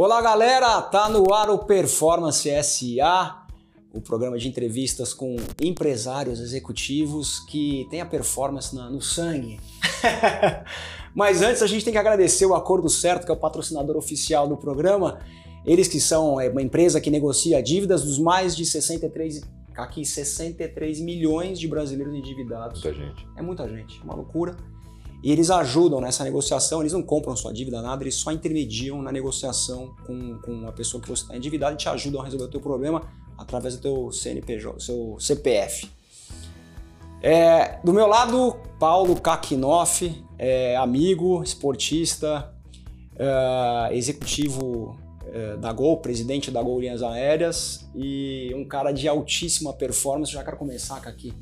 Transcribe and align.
Olá, 0.00 0.22
galera! 0.22 0.80
Tá 0.80 1.08
no 1.08 1.34
ar 1.34 1.50
o 1.50 1.58
Performance 1.58 2.48
SA, 2.62 3.44
o 3.92 4.00
programa 4.00 4.38
de 4.38 4.46
entrevistas 4.46 5.12
com 5.12 5.34
empresários 5.60 6.38
executivos 6.38 7.40
que 7.40 7.84
têm 7.90 8.00
a 8.00 8.06
performance 8.06 8.72
no 8.72 9.02
sangue. 9.02 9.58
Mas 11.12 11.42
antes 11.42 11.62
a 11.62 11.66
gente 11.66 11.84
tem 11.84 11.92
que 11.92 11.98
agradecer 11.98 12.46
o 12.46 12.54
Acordo 12.54 12.88
Certo, 12.88 13.24
que 13.24 13.32
é 13.32 13.34
o 13.34 13.36
patrocinador 13.36 13.96
oficial 13.96 14.46
do 14.46 14.56
programa. 14.56 15.18
Eles 15.66 15.88
que 15.88 15.98
são 15.98 16.40
é, 16.40 16.48
uma 16.48 16.62
empresa 16.62 17.00
que 17.00 17.10
negocia 17.10 17.60
dívidas 17.60 18.04
dos 18.04 18.20
mais 18.20 18.54
de 18.54 18.64
63 18.64 19.40
aqui 19.76 20.04
63 20.04 21.00
milhões 21.00 21.58
de 21.58 21.66
brasileiros 21.66 22.14
endividados. 22.14 22.84
Muita 22.84 22.96
gente. 22.96 23.28
É 23.36 23.42
muita 23.42 23.68
gente, 23.68 24.00
é 24.00 24.04
uma 24.04 24.14
loucura. 24.14 24.56
E 25.22 25.32
eles 25.32 25.50
ajudam 25.50 26.00
nessa 26.00 26.22
negociação, 26.22 26.80
eles 26.80 26.92
não 26.92 27.02
compram 27.02 27.34
sua 27.34 27.52
dívida, 27.52 27.82
nada, 27.82 28.04
eles 28.04 28.14
só 28.14 28.30
intermediam 28.30 29.02
na 29.02 29.10
negociação 29.10 29.94
com, 30.06 30.38
com 30.38 30.68
a 30.68 30.72
pessoa 30.72 31.02
que 31.02 31.08
você 31.08 31.22
está 31.22 31.36
endividado 31.36 31.74
e 31.74 31.76
te 31.76 31.88
ajudam 31.88 32.20
a 32.20 32.24
resolver 32.24 32.44
o 32.44 32.48
teu 32.48 32.60
problema 32.60 33.02
através 33.36 33.76
do 33.76 33.82
teu 33.82 34.12
CNPJ, 34.12 34.78
seu 34.80 35.16
CPF. 35.18 35.90
É, 37.20 37.80
do 37.82 37.92
meu 37.92 38.06
lado, 38.06 38.56
Paulo 38.78 39.20
Kakinoff, 39.20 40.24
é, 40.38 40.76
amigo, 40.76 41.42
esportista, 41.42 42.54
é, 43.16 43.96
executivo 43.96 44.96
é, 45.32 45.56
da 45.56 45.72
Gol, 45.72 45.96
presidente 45.98 46.50
da 46.50 46.62
Gol 46.62 46.80
Linhas 46.80 47.02
Aéreas 47.02 47.88
e 47.94 48.52
um 48.54 48.64
cara 48.64 48.92
de 48.92 49.08
altíssima 49.08 49.72
performance. 49.72 50.32
Já 50.32 50.44
quero 50.44 50.56
começar 50.56 50.96
aqui. 50.98 51.32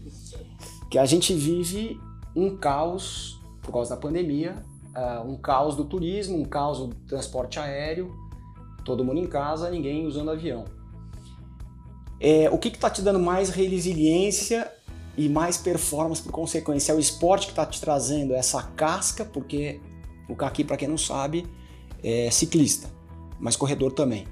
Que 0.91 0.99
a 0.99 1.05
gente 1.05 1.35
vive 1.35 2.01
um 2.35 2.57
caos 2.57 3.36
por 3.67 3.73
causa 3.73 3.91
da 3.91 4.01
pandemia, 4.01 4.55
uh, 4.95 5.29
um 5.29 5.37
caos 5.37 5.75
do 5.75 5.85
turismo, 5.85 6.39
um 6.39 6.45
caos 6.45 6.79
do 6.79 6.95
transporte 7.07 7.59
aéreo, 7.59 8.15
todo 8.85 9.05
mundo 9.05 9.19
em 9.19 9.27
casa, 9.27 9.69
ninguém 9.69 10.07
usando 10.07 10.31
avião. 10.31 10.65
É, 12.21 12.49
o 12.49 12.57
que 12.57 12.69
está 12.69 12.89
te 12.89 13.03
dando 13.03 13.19
mais 13.19 13.51
resiliência 13.51 14.73
e 15.19 15.29
mais 15.29 15.59
performance 15.59 16.23
por 16.23 16.31
consequência? 16.31 16.93
É 16.93 16.95
o 16.95 17.01
esporte 17.01 17.47
que 17.47 17.53
está 17.53 17.67
te 17.67 17.81
trazendo 17.81 18.33
essa 18.33 18.63
casca, 18.63 19.25
porque 19.25 19.81
o 20.29 20.37
Kaki, 20.37 20.65
para 20.65 20.77
quem 20.77 20.89
não 20.89 20.97
sabe, 20.97 21.47
é 22.03 22.31
ciclista, 22.31 22.89
mas 23.39 23.57
corredor 23.57 23.93
também. 23.93 24.27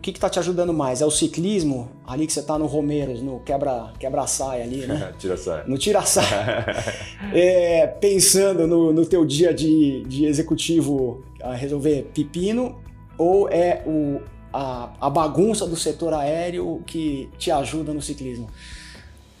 O 0.00 0.02
que 0.02 0.12
está 0.12 0.30
te 0.30 0.38
ajudando 0.38 0.72
mais? 0.72 1.02
É 1.02 1.04
o 1.04 1.10
ciclismo, 1.10 1.90
ali 2.06 2.26
que 2.26 2.32
você 2.32 2.40
está 2.40 2.58
no 2.58 2.64
Romeiros, 2.64 3.20
no 3.20 3.38
quebra-saia 3.40 3.92
quebra 3.98 4.24
ali, 4.62 4.86
né? 4.86 5.12
tira-saia. 5.20 5.64
No 5.66 5.76
tira-saia. 5.76 6.64
é, 7.34 7.86
pensando 7.86 8.66
no, 8.66 8.94
no 8.94 9.04
teu 9.04 9.26
dia 9.26 9.52
de, 9.52 10.02
de 10.04 10.24
executivo 10.24 11.22
a 11.42 11.52
resolver 11.52 12.10
pepino, 12.14 12.80
ou 13.18 13.50
é 13.50 13.82
o, 13.86 14.22
a, 14.50 14.88
a 14.98 15.10
bagunça 15.10 15.66
do 15.66 15.76
setor 15.76 16.14
aéreo 16.14 16.82
que 16.86 17.28
te 17.36 17.50
ajuda 17.50 17.92
no 17.92 18.00
ciclismo? 18.00 18.48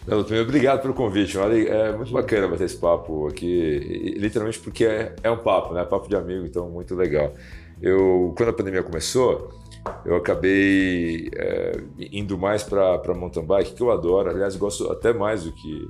Não, 0.06 0.22
também 0.22 0.42
obrigado 0.42 0.82
pelo 0.82 0.92
convite. 0.92 1.38
É 1.38 1.90
muito 1.96 2.12
bacana 2.12 2.46
bater 2.46 2.64
esse 2.64 2.76
papo 2.76 3.28
aqui, 3.28 4.14
literalmente 4.18 4.58
porque 4.58 4.84
é, 4.84 5.16
é 5.22 5.30
um 5.30 5.38
papo, 5.38 5.72
né? 5.72 5.82
Papo 5.86 6.06
de 6.06 6.16
amigo, 6.16 6.44
então 6.44 6.68
muito 6.68 6.94
legal. 6.94 7.32
Eu, 7.80 8.34
quando 8.36 8.50
a 8.50 8.52
pandemia 8.52 8.82
começou, 8.82 9.58
eu 10.04 10.16
acabei 10.16 11.30
é, 11.34 11.72
indo 12.12 12.36
mais 12.38 12.62
para 12.62 13.14
mountain 13.14 13.44
bike, 13.44 13.74
que 13.74 13.82
eu 13.82 13.90
adoro. 13.90 14.30
Aliás, 14.30 14.56
gosto 14.56 14.90
até 14.90 15.12
mais 15.12 15.44
do 15.44 15.52
que 15.52 15.88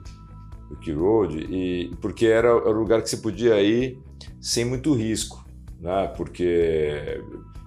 do 0.70 0.77
que 0.77 0.92
road, 0.92 1.36
e 1.36 1.91
porque 2.00 2.27
era 2.27 2.55
o 2.55 2.70
lugar 2.70 3.02
que 3.02 3.11
você 3.11 3.16
podia 3.16 3.61
ir 3.61 3.98
sem 4.41 4.64
muito 4.64 4.94
risco, 4.94 5.44
né? 5.80 6.06
Porque 6.16 7.20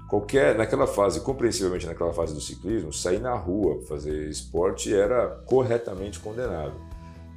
qualquer 0.09 0.55
naquela 0.55 0.87
fase, 0.87 1.19
compreensivelmente 1.19 1.85
naquela 1.85 2.13
fase 2.13 2.33
do 2.33 2.39
ciclismo, 2.39 2.93
sair 2.93 3.19
na 3.19 3.35
rua 3.35 3.81
fazer 3.81 4.29
esporte 4.29 4.93
era 4.93 5.27
corretamente 5.45 6.17
condenado. 6.17 6.73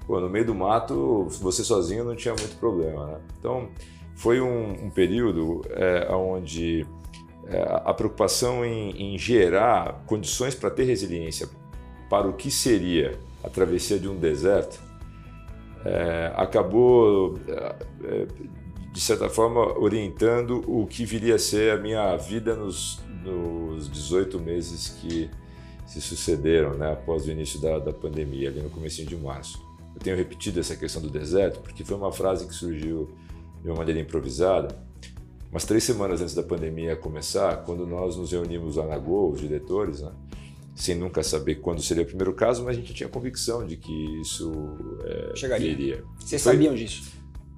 Pô, 0.06 0.20
no 0.20 0.30
meio 0.30 0.46
do 0.46 0.54
mato, 0.54 1.26
você 1.40 1.64
sozinho 1.64 2.04
não 2.04 2.14
tinha 2.14 2.34
muito 2.34 2.56
problema, 2.60 3.06
né? 3.06 3.20
Então 3.40 3.68
foi 4.14 4.40
um, 4.40 4.86
um 4.86 4.90
período 4.90 5.62
é, 5.70 6.14
onde 6.14 6.86
a 7.84 7.94
preocupação 7.94 8.64
em, 8.64 9.14
em 9.14 9.18
gerar 9.18 10.02
condições 10.06 10.54
para 10.54 10.70
ter 10.70 10.84
resiliência 10.84 11.48
para 12.10 12.26
o 12.26 12.32
que 12.32 12.50
seria 12.50 13.18
a 13.42 13.48
travessia 13.48 13.98
de 13.98 14.08
um 14.08 14.16
deserto 14.16 14.80
é, 15.86 16.32
acabou, 16.34 17.38
é, 17.46 17.76
é 18.04 18.26
de 18.92 19.00
certa 19.00 19.28
forma, 19.28 19.78
orientando 19.78 20.64
o 20.66 20.86
que 20.86 21.04
viria 21.04 21.34
a 21.34 21.38
ser 21.38 21.70
a 21.72 21.76
minha 21.76 22.16
vida 22.16 22.56
nos, 22.56 23.00
nos 23.22 23.90
18 23.90 24.40
meses 24.40 24.88
que 25.00 25.30
se 25.86 26.00
sucederam 26.00 26.74
né, 26.74 26.92
após 26.92 27.26
o 27.26 27.30
início 27.30 27.60
da, 27.60 27.78
da 27.78 27.92
pandemia, 27.92 28.48
ali 28.48 28.60
no 28.60 28.70
começo 28.70 29.04
de 29.04 29.16
março. 29.16 29.62
Eu 29.94 30.00
tenho 30.00 30.16
repetido 30.16 30.58
essa 30.58 30.74
questão 30.74 31.00
do 31.00 31.10
deserto 31.10 31.60
porque 31.60 31.84
foi 31.84 31.96
uma 31.96 32.10
frase 32.10 32.46
que 32.46 32.54
surgiu 32.54 33.10
de 33.62 33.68
uma 33.68 33.76
maneira 33.76 34.00
improvisada 34.00 34.85
umas 35.50 35.64
três 35.64 35.84
semanas 35.84 36.20
antes 36.20 36.34
da 36.34 36.42
pandemia 36.42 36.96
começar, 36.96 37.64
quando 37.64 37.86
nós 37.86 38.16
nos 38.16 38.32
reunimos 38.32 38.76
lá 38.76 38.86
na 38.86 38.98
Gol, 38.98 39.32
os 39.32 39.40
diretores, 39.40 40.00
né, 40.00 40.12
sem 40.74 40.94
nunca 40.94 41.22
saber 41.22 41.56
quando 41.56 41.82
seria 41.82 42.02
o 42.02 42.06
primeiro 42.06 42.34
caso, 42.34 42.62
mas 42.62 42.76
a 42.76 42.80
gente 42.80 42.92
tinha 42.92 43.08
convicção 43.08 43.66
de 43.66 43.76
que 43.76 44.20
isso 44.20 44.52
é, 45.04 45.32
Chegaria. 45.34 45.74
Viria. 45.74 46.04
Vocês 46.18 46.42
Foi 46.42 46.52
sabiam 46.52 46.74
disso? 46.74 47.10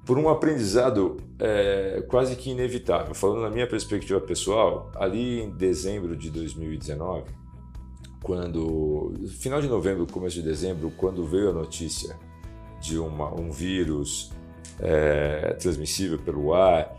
Por 0.05 0.17
um 0.17 0.29
aprendizado 0.29 1.17
é, 1.37 2.03
quase 2.07 2.35
que 2.35 2.49
inevitável. 2.49 3.13
Falando 3.13 3.41
na 3.41 3.49
minha 3.49 3.67
perspectiva 3.67 4.19
pessoal, 4.19 4.91
ali 4.95 5.41
em 5.41 5.51
dezembro 5.51 6.15
de 6.15 6.31
2019, 6.31 7.25
quando 8.23 9.13
final 9.39 9.61
de 9.61 9.67
novembro, 9.67 10.07
começo 10.07 10.37
de 10.37 10.41
dezembro, 10.41 10.91
quando 10.97 11.25
veio 11.25 11.49
a 11.49 11.53
notícia 11.53 12.17
de 12.81 12.97
uma, 12.97 13.33
um 13.39 13.51
vírus 13.51 14.31
é, 14.79 15.53
transmissível 15.59 16.17
pelo 16.17 16.53
ar 16.53 16.97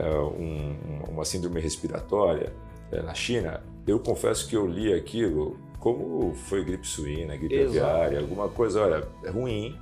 um, 0.00 0.76
uma 1.10 1.24
síndrome 1.24 1.60
respiratória 1.60 2.52
é, 2.90 3.02
na 3.02 3.14
China, 3.14 3.62
eu 3.86 3.98
confesso 3.98 4.48
que 4.48 4.56
eu 4.56 4.66
li 4.66 4.92
aquilo 4.92 5.56
como 5.78 6.32
foi 6.34 6.64
gripe 6.64 6.86
suína, 6.86 7.36
gripe 7.36 7.54
Exato. 7.56 7.84
aviária, 7.84 8.20
alguma 8.20 8.48
coisa, 8.48 8.80
olha, 8.80 9.08
é 9.24 9.30
ruim, 9.30 9.76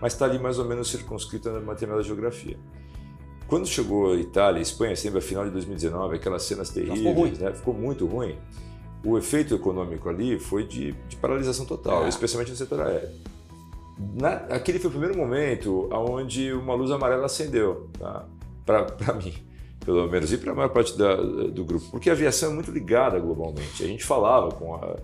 mas 0.00 0.14
está 0.14 0.24
ali 0.24 0.38
mais 0.38 0.58
ou 0.58 0.64
menos 0.64 0.90
circunscrita 0.90 1.52
na 1.52 1.72
determinada 1.72 2.02
geografia. 2.02 2.56
Quando 3.46 3.66
chegou 3.66 4.12
a 4.12 4.16
Itália 4.16 4.60
e 4.60 4.62
Espanha, 4.62 4.96
sempre 4.96 5.18
a 5.18 5.22
final 5.22 5.44
de 5.44 5.50
2019, 5.50 6.16
aquelas 6.16 6.42
cenas 6.44 6.70
terríveis, 6.70 7.00
ficou, 7.00 7.12
ruim. 7.12 7.32
Né? 7.32 7.52
ficou 7.52 7.74
muito 7.74 8.06
ruim. 8.06 8.38
O 9.04 9.18
efeito 9.18 9.54
econômico 9.54 10.08
ali 10.08 10.38
foi 10.38 10.66
de, 10.66 10.92
de 11.06 11.16
paralisação 11.16 11.66
total, 11.66 12.06
é. 12.06 12.08
especialmente 12.08 12.50
no 12.50 12.56
setor 12.56 12.80
aéreo. 12.80 13.10
Na, 14.14 14.36
aquele 14.48 14.78
foi 14.78 14.88
o 14.88 14.90
primeiro 14.90 15.18
momento 15.18 15.86
onde 15.92 16.50
uma 16.54 16.72
luz 16.74 16.90
amarela 16.90 17.26
acendeu 17.26 17.90
tá? 17.98 18.24
para 18.64 19.12
mim 19.12 19.34
pelo 19.84 20.08
menos, 20.08 20.32
e 20.32 20.38
para 20.38 20.52
a 20.52 20.54
maior 20.54 20.68
parte 20.68 20.96
da, 20.96 21.16
do 21.16 21.64
grupo, 21.64 21.90
porque 21.90 22.08
a 22.08 22.12
aviação 22.12 22.50
é 22.50 22.54
muito 22.54 22.70
ligada 22.70 23.18
globalmente. 23.18 23.82
A 23.82 23.86
gente 23.86 24.04
falava 24.04 24.50
com, 24.52 24.74
a, 24.74 24.96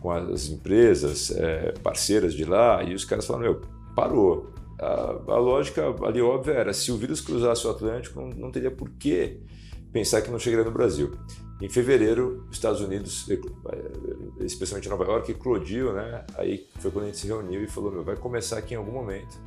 com 0.00 0.10
as 0.10 0.48
empresas 0.48 1.30
é, 1.30 1.72
parceiras 1.82 2.34
de 2.34 2.44
lá 2.44 2.82
e 2.82 2.94
os 2.94 3.04
caras 3.04 3.26
falaram: 3.26 3.52
meu, 3.52 3.60
parou. 3.94 4.52
A, 4.78 5.32
a, 5.32 5.38
lógica 5.38 5.94
ali 6.04 6.20
óbvia 6.20 6.52
era: 6.52 6.72
se 6.72 6.90
o 6.90 6.96
vírus 6.96 7.20
cruzasse 7.20 7.66
o 7.66 7.70
Atlântico, 7.70 8.20
não, 8.20 8.28
não 8.30 8.50
teria 8.50 8.70
por 8.70 8.90
que 8.90 9.40
pensar 9.92 10.20
que 10.20 10.30
não 10.30 10.38
chegaria 10.38 10.64
no 10.64 10.72
Brasil. 10.72 11.12
Em 11.62 11.70
fevereiro, 11.70 12.44
os 12.50 12.56
Estados 12.56 12.82
Unidos, 12.82 13.26
eh, 13.30 13.40
especialmente 14.40 14.90
Nova 14.90 15.04
York, 15.04 15.32
eclodiu, 15.32 15.94
né? 15.94 16.26
Aí 16.36 16.66
foi 16.80 16.90
quando 16.90 17.04
a 17.04 17.06
gente 17.06 17.16
se 17.16 17.26
reuniu 17.26 17.62
e 17.62 17.66
falou: 17.66 17.90
meu, 17.90 18.02
vai 18.02 18.16
começar 18.16 18.58
aqui 18.58 18.74
em 18.74 18.76
algum 18.76 18.92
momento. 18.92 19.38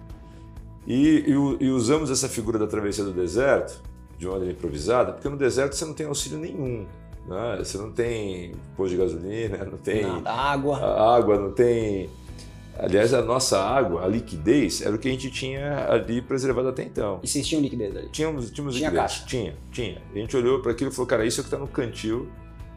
E, 0.88 1.26
e, 1.28 1.66
e 1.66 1.70
usamos 1.70 2.10
essa 2.10 2.28
figura 2.28 2.58
da 2.58 2.66
travessia 2.66 3.04
do 3.04 3.12
deserto 3.12 3.84
de 4.20 4.28
maneira 4.28 4.52
improvisada, 4.52 5.14
porque 5.14 5.30
no 5.30 5.38
deserto 5.38 5.74
você 5.76 5.86
não 5.86 5.94
tem 5.94 6.06
auxílio 6.06 6.38
nenhum. 6.38 6.86
Né? 7.26 7.56
Você 7.60 7.78
não 7.78 7.92
tem 7.92 8.54
posto 8.76 8.92
de 8.92 8.98
gasolina, 8.98 9.64
não 9.66 9.78
tem 9.78 10.04
Nada, 10.04 10.30
água. 10.30 11.16
água, 11.18 11.40
não 11.40 11.52
tem. 11.52 12.10
Aliás, 12.78 13.14
a 13.14 13.22
nossa 13.22 13.60
água, 13.60 14.04
a 14.06 14.08
liquidez, 14.08 14.82
era 14.82 14.96
o 14.96 14.98
que 14.98 15.08
a 15.08 15.12
gente 15.12 15.30
tinha 15.30 15.90
ali 15.90 16.22
preservado 16.22 16.70
até 16.70 16.84
então. 16.84 17.20
E 17.24 17.28
vocês 17.28 17.46
tinham 17.46 17.62
liquidez 17.62 17.96
ali? 17.96 18.10
Tínhamos, 18.10 18.52
tínhamos 18.52 18.76
tinha 18.76 18.90
liquidez. 18.90 19.12
Caixa. 19.12 19.26
Tinha, 19.26 19.56
tinha. 19.72 20.02
A 20.14 20.18
gente 20.18 20.36
olhou 20.38 20.62
para 20.62 20.72
aquilo 20.72 20.90
e 20.90 20.94
falou, 20.94 21.08
cara, 21.08 21.26
isso 21.26 21.40
é 21.40 21.42
o 21.42 21.44
que 21.44 21.48
está 21.48 21.58
no 21.58 21.68
cantil, 21.68 22.30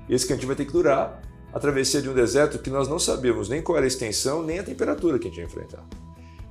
e 0.08 0.14
esse 0.14 0.26
cantil 0.26 0.46
vai 0.48 0.56
ter 0.56 0.64
que 0.64 0.72
durar 0.72 1.22
a 1.52 1.58
travessia 1.60 2.00
de 2.02 2.08
um 2.08 2.14
deserto 2.14 2.58
que 2.58 2.70
nós 2.70 2.88
não 2.88 2.98
sabíamos 2.98 3.48
nem 3.48 3.62
qual 3.62 3.76
era 3.76 3.86
a 3.86 3.88
extensão, 3.88 4.42
nem 4.42 4.58
a 4.58 4.62
temperatura 4.62 5.18
que 5.18 5.26
a 5.26 5.30
gente 5.30 5.38
ia 5.38 5.44
enfrentar. 5.44 5.84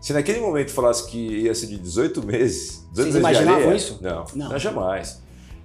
Se 0.02 0.14
naquele 0.14 0.40
momento 0.40 0.72
falasse 0.72 1.08
que 1.08 1.44
ia 1.44 1.54
ser 1.54 1.68
de 1.68 1.78
18 1.78 2.26
meses, 2.26 2.88
18 2.90 2.94
Vocês 2.94 3.06
meses 3.06 3.20
imaginavam 3.20 3.62
areia, 3.62 3.76
isso? 3.76 4.00
Não, 4.02 4.26
não, 4.36 4.50
não 4.50 4.60
jamais. 4.60 5.22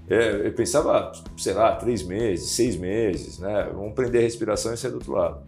É, 0.08 0.46
eu 0.46 0.52
pensava, 0.52 1.10
sei 1.38 1.54
lá, 1.54 1.74
três 1.74 2.02
meses, 2.02 2.50
seis 2.50 2.76
meses, 2.76 3.38
né? 3.38 3.70
Vamos 3.74 3.94
prender 3.94 4.20
a 4.20 4.24
respiração 4.24 4.74
e 4.74 4.76
sair 4.76 4.90
do 4.90 4.98
outro 4.98 5.12
lado. 5.12 5.40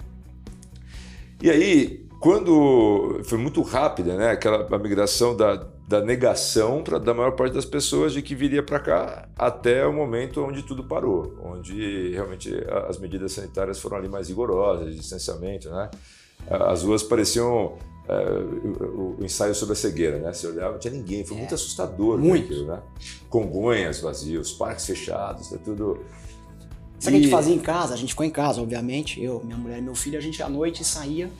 E 1.42 1.50
aí, 1.50 2.08
quando 2.18 3.20
foi 3.24 3.36
muito 3.36 3.60
rápida, 3.60 4.16
né? 4.16 4.30
Aquela 4.30 4.66
migração 4.78 5.36
da, 5.36 5.66
da 5.86 6.00
negação 6.00 6.82
pra, 6.82 6.98
da 6.98 7.12
maior 7.12 7.32
parte 7.32 7.52
das 7.52 7.66
pessoas 7.66 8.14
de 8.14 8.22
que 8.22 8.34
viria 8.34 8.62
para 8.62 8.80
cá 8.80 9.28
até 9.36 9.86
o 9.86 9.92
momento 9.92 10.42
onde 10.42 10.62
tudo 10.62 10.82
parou, 10.82 11.36
onde 11.44 12.12
realmente 12.12 12.52
as 12.88 12.98
medidas 12.98 13.32
sanitárias 13.32 13.78
foram 13.78 13.98
ali 13.98 14.08
mais 14.08 14.28
rigorosas, 14.28 14.96
distanciamento, 14.96 15.68
né? 15.70 15.90
As 16.48 16.82
ruas 16.82 17.02
pareciam 17.02 17.76
é, 18.08 18.84
o, 18.84 19.16
o, 19.18 19.24
ensaio 19.24 19.54
sobre 19.54 19.74
a 19.74 19.76
cegueira, 19.76 20.18
né? 20.18 20.32
Você 20.32 20.46
olhava, 20.46 20.72
não 20.72 20.78
tinha 20.78 20.92
ninguém, 20.92 21.24
foi 21.24 21.36
é. 21.36 21.40
muito 21.40 21.54
assustador. 21.54 22.18
Muito. 22.18 22.52
Aquilo, 22.52 22.66
né? 22.66 22.80
Congonhas 23.28 24.00
vazios, 24.00 24.52
parques 24.52 24.86
fechados, 24.86 25.52
é 25.52 25.58
tudo. 25.58 26.00
Sabe 26.98 27.16
o 27.16 27.20
que 27.20 27.26
a 27.26 27.28
gente 27.28 27.30
fazia 27.30 27.54
em 27.54 27.60
casa? 27.60 27.94
A 27.94 27.96
gente 27.96 28.10
ficou 28.10 28.26
em 28.26 28.30
casa, 28.30 28.60
obviamente. 28.60 29.22
Eu, 29.22 29.40
minha 29.44 29.56
mulher 29.56 29.78
e 29.78 29.82
meu 29.82 29.94
filho, 29.94 30.18
a 30.18 30.20
gente 30.20 30.42
à 30.42 30.48
noite 30.48 30.84
saía 30.84 31.30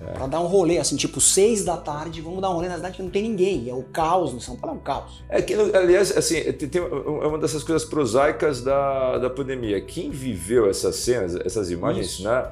é. 0.00 0.12
Pra 0.12 0.26
dar 0.26 0.40
um 0.40 0.46
rolê, 0.46 0.78
assim, 0.78 0.96
tipo, 0.96 1.20
seis 1.20 1.62
da 1.62 1.76
tarde, 1.76 2.22
vamos 2.22 2.40
dar 2.40 2.50
um 2.50 2.54
rolê 2.54 2.68
na 2.68 2.76
cidade 2.76 2.96
que 2.96 3.02
não 3.02 3.10
tem 3.10 3.22
ninguém. 3.22 3.68
É 3.68 3.74
o 3.74 3.82
caos 3.82 4.32
no 4.32 4.40
São 4.40 4.56
Paulo, 4.56 4.76
é 4.76 4.80
um 4.80 4.82
caos. 4.82 5.22
É 5.28 5.42
que, 5.42 5.52
aliás, 5.52 6.16
assim, 6.16 6.40
tem, 6.52 6.80
é 6.80 7.26
uma 7.26 7.38
dessas 7.38 7.62
coisas 7.62 7.86
prosaicas 7.86 8.62
da, 8.62 9.18
da 9.18 9.28
pandemia. 9.28 9.78
Quem 9.82 10.10
viveu 10.10 10.70
essas 10.70 10.96
cenas, 10.96 11.36
essas 11.44 11.70
imagens, 11.70 12.06
Isso. 12.06 12.24
né? 12.24 12.50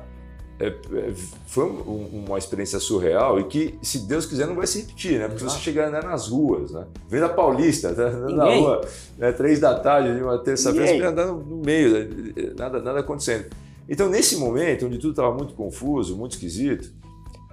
É, 0.60 0.66
é, 0.66 1.14
foi 1.46 1.64
um, 1.64 2.24
uma 2.26 2.36
experiência 2.36 2.80
surreal 2.80 3.38
e 3.38 3.44
que, 3.44 3.78
se 3.80 4.00
Deus 4.00 4.26
quiser, 4.26 4.46
não 4.46 4.56
vai 4.56 4.66
se 4.66 4.80
repetir, 4.80 5.18
né? 5.18 5.28
Porque 5.28 5.44
Exato. 5.44 5.58
você 5.58 5.64
chegar 5.64 5.90
né, 5.90 6.00
nas 6.02 6.28
ruas, 6.28 6.72
né? 6.72 6.84
Vem 7.08 7.20
da 7.20 7.28
Paulista, 7.28 7.94
tá, 7.94 8.10
na 8.10 8.44
rua, 8.44 8.80
né, 9.16 9.30
três 9.30 9.60
da 9.60 9.78
tarde, 9.78 10.16
de 10.16 10.22
uma 10.22 10.38
terça-feira, 10.38 10.98
você 10.98 11.04
andando 11.04 11.44
no 11.44 11.58
meio, 11.58 11.92
né, 11.92 12.08
nada, 12.56 12.82
nada 12.82 13.00
acontecendo. 13.00 13.46
Então, 13.88 14.08
nesse 14.10 14.36
momento, 14.36 14.86
onde 14.86 14.98
tudo 14.98 15.10
estava 15.10 15.32
muito 15.32 15.54
confuso, 15.54 16.16
muito 16.16 16.32
esquisito, 16.32 16.92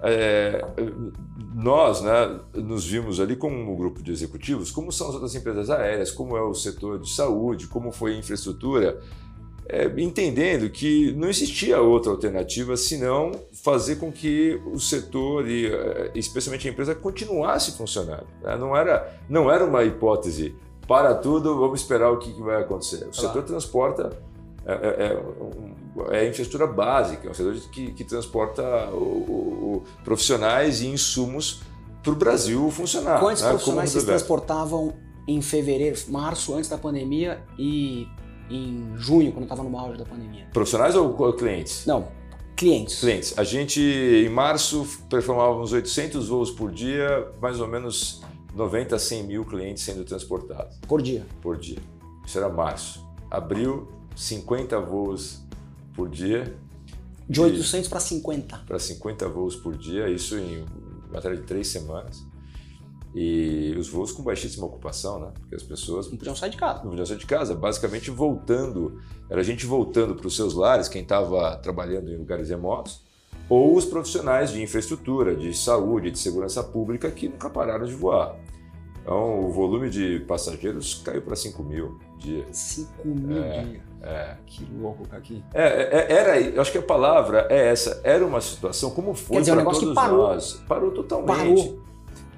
é, 0.02 0.64
nós 1.54 2.02
né, 2.02 2.40
nos 2.54 2.84
vimos 2.84 3.18
ali 3.18 3.34
como 3.34 3.56
um 3.56 3.76
grupo 3.76 4.02
de 4.02 4.12
executivos, 4.12 4.70
como 4.70 4.92
são 4.92 5.08
as 5.08 5.14
outras 5.14 5.34
empresas 5.34 5.70
aéreas, 5.70 6.10
como 6.10 6.36
é 6.36 6.42
o 6.42 6.52
setor 6.54 6.98
de 6.98 7.10
saúde, 7.10 7.66
como 7.68 7.90
foi 7.90 8.14
a 8.14 8.18
infraestrutura, 8.18 9.00
é, 9.68 9.86
entendendo 9.98 10.70
que 10.70 11.12
não 11.12 11.28
existia 11.28 11.80
outra 11.80 12.12
alternativa 12.12 12.76
senão 12.76 13.32
fazer 13.64 13.96
com 13.96 14.12
que 14.12 14.60
o 14.66 14.78
setor 14.78 15.48
e 15.48 15.66
é, 15.66 16.12
especialmente 16.14 16.68
a 16.68 16.70
empresa 16.70 16.94
continuasse 16.94 17.72
funcionando. 17.72 18.26
Né? 18.42 18.56
Não, 18.56 18.76
era, 18.76 19.18
não 19.28 19.50
era 19.50 19.64
uma 19.64 19.82
hipótese 19.84 20.54
para 20.86 21.14
tudo, 21.14 21.58
vamos 21.58 21.80
esperar 21.80 22.10
o 22.10 22.18
que, 22.18 22.32
que 22.32 22.42
vai 22.42 22.62
acontecer. 22.62 22.96
O 22.96 23.10
claro. 23.10 23.14
setor 23.14 23.42
transporta 23.42 24.10
é, 24.64 24.72
é, 24.72 24.76
é, 24.76 26.14
é, 26.14 26.20
a 26.20 26.28
infraestrutura 26.28 26.66
básica, 26.66 27.28
é 27.28 27.30
um 27.30 27.34
setor 27.34 27.54
que, 27.70 27.92
que 27.92 28.04
transporta 28.04 28.62
o, 28.90 29.82
o, 29.82 29.84
profissionais 30.04 30.80
e 30.80 30.86
insumos 30.86 31.62
para 32.02 32.12
o 32.12 32.16
Brasil 32.16 32.70
funcionar. 32.70 33.18
Quantos 33.18 33.42
né? 33.42 33.48
profissionais 33.48 33.90
vocês 33.90 34.04
transportavam 34.04 34.94
em 35.26 35.42
fevereiro, 35.42 35.98
março, 36.08 36.54
antes 36.54 36.70
da 36.70 36.78
pandemia 36.78 37.42
e 37.58 38.06
em 38.50 38.92
junho, 38.96 39.32
quando 39.32 39.44
estava 39.44 39.62
no 39.62 39.76
auge 39.78 39.98
da 39.98 40.04
pandemia? 40.04 40.46
Profissionais 40.52 40.94
ou 40.94 41.32
clientes? 41.32 41.84
Não, 41.86 42.08
clientes. 42.56 43.00
Clientes. 43.00 43.38
A 43.38 43.44
gente, 43.44 43.80
em 43.80 44.28
março, 44.28 44.86
performávamos 45.08 45.72
800 45.72 46.28
voos 46.28 46.50
por 46.50 46.72
dia, 46.72 47.30
mais 47.40 47.60
ou 47.60 47.68
menos 47.68 48.22
90 48.54 48.96
a 48.96 48.98
100 48.98 49.22
mil 49.24 49.44
clientes 49.44 49.82
sendo 49.82 50.04
transportados. 50.04 50.78
Por 50.88 51.02
dia? 51.02 51.26
Por 51.42 51.56
dia. 51.56 51.78
Isso 52.26 52.38
era 52.38 52.48
março. 52.48 53.06
Abril, 53.30 53.88
50 54.16 54.80
voos 54.80 55.42
por 55.94 56.08
dia. 56.08 56.56
De 57.28 57.40
800 57.40 57.88
para 57.88 58.00
50. 58.00 58.58
Para 58.66 58.78
50 58.78 59.28
voos 59.28 59.56
por 59.56 59.76
dia, 59.76 60.08
isso 60.08 60.36
em 60.38 60.64
matéria 61.12 61.36
de 61.36 61.42
três 61.44 61.68
semanas. 61.68 62.25
E 63.18 63.74
os 63.78 63.88
voos 63.88 64.12
com 64.12 64.22
baixíssima 64.22 64.66
ocupação, 64.66 65.18
né? 65.18 65.32
Porque 65.40 65.54
as 65.54 65.62
pessoas. 65.62 66.10
Não 66.10 66.18
podiam 66.18 66.36
sair 66.36 66.50
de 66.50 66.58
casa. 66.58 66.82
Não 66.82 66.90
podiam 66.90 67.06
sair 67.06 67.16
de 67.16 67.24
casa. 67.24 67.54
Basicamente 67.54 68.10
voltando. 68.10 69.00
Era 69.30 69.40
a 69.40 69.42
gente 69.42 69.64
voltando 69.64 70.14
para 70.14 70.26
os 70.26 70.36
seus 70.36 70.52
lares, 70.52 70.86
quem 70.86 71.00
estava 71.00 71.56
trabalhando 71.56 72.12
em 72.12 72.18
lugares 72.18 72.50
remotos, 72.50 73.00
ou 73.48 73.74
os 73.74 73.86
profissionais 73.86 74.50
de 74.50 74.62
infraestrutura, 74.62 75.34
de 75.34 75.56
saúde, 75.56 76.10
de 76.10 76.18
segurança 76.18 76.62
pública 76.62 77.10
que 77.10 77.26
nunca 77.26 77.48
pararam 77.48 77.86
de 77.86 77.94
voar. 77.94 78.36
Então, 79.02 79.46
o 79.46 79.50
volume 79.50 79.88
de 79.88 80.20
passageiros 80.28 81.00
caiu 81.02 81.22
para 81.22 81.34
5 81.34 81.62
mil 81.62 81.98
dia. 82.18 82.44
5 82.52 83.08
mil 83.08 83.42
é, 83.42 83.62
dia. 83.62 83.82
É. 84.02 84.36
Que 84.44 84.66
louco, 84.78 85.06
aqui. 85.10 85.42
É, 85.54 85.62
é, 85.64 86.12
era, 86.12 86.40
eu 86.40 86.60
acho 86.60 86.70
que 86.70 86.78
a 86.78 86.82
palavra 86.82 87.46
é 87.48 87.68
essa. 87.68 87.98
Era 88.04 88.26
uma 88.26 88.42
situação, 88.42 88.90
como 88.90 89.14
foi 89.14 89.42
para 89.42 89.64
todos 89.64 89.94
parou. 89.94 90.18
nós. 90.18 90.62
Parou 90.68 90.90
totalmente. 90.90 91.38
Parou. 91.38 91.86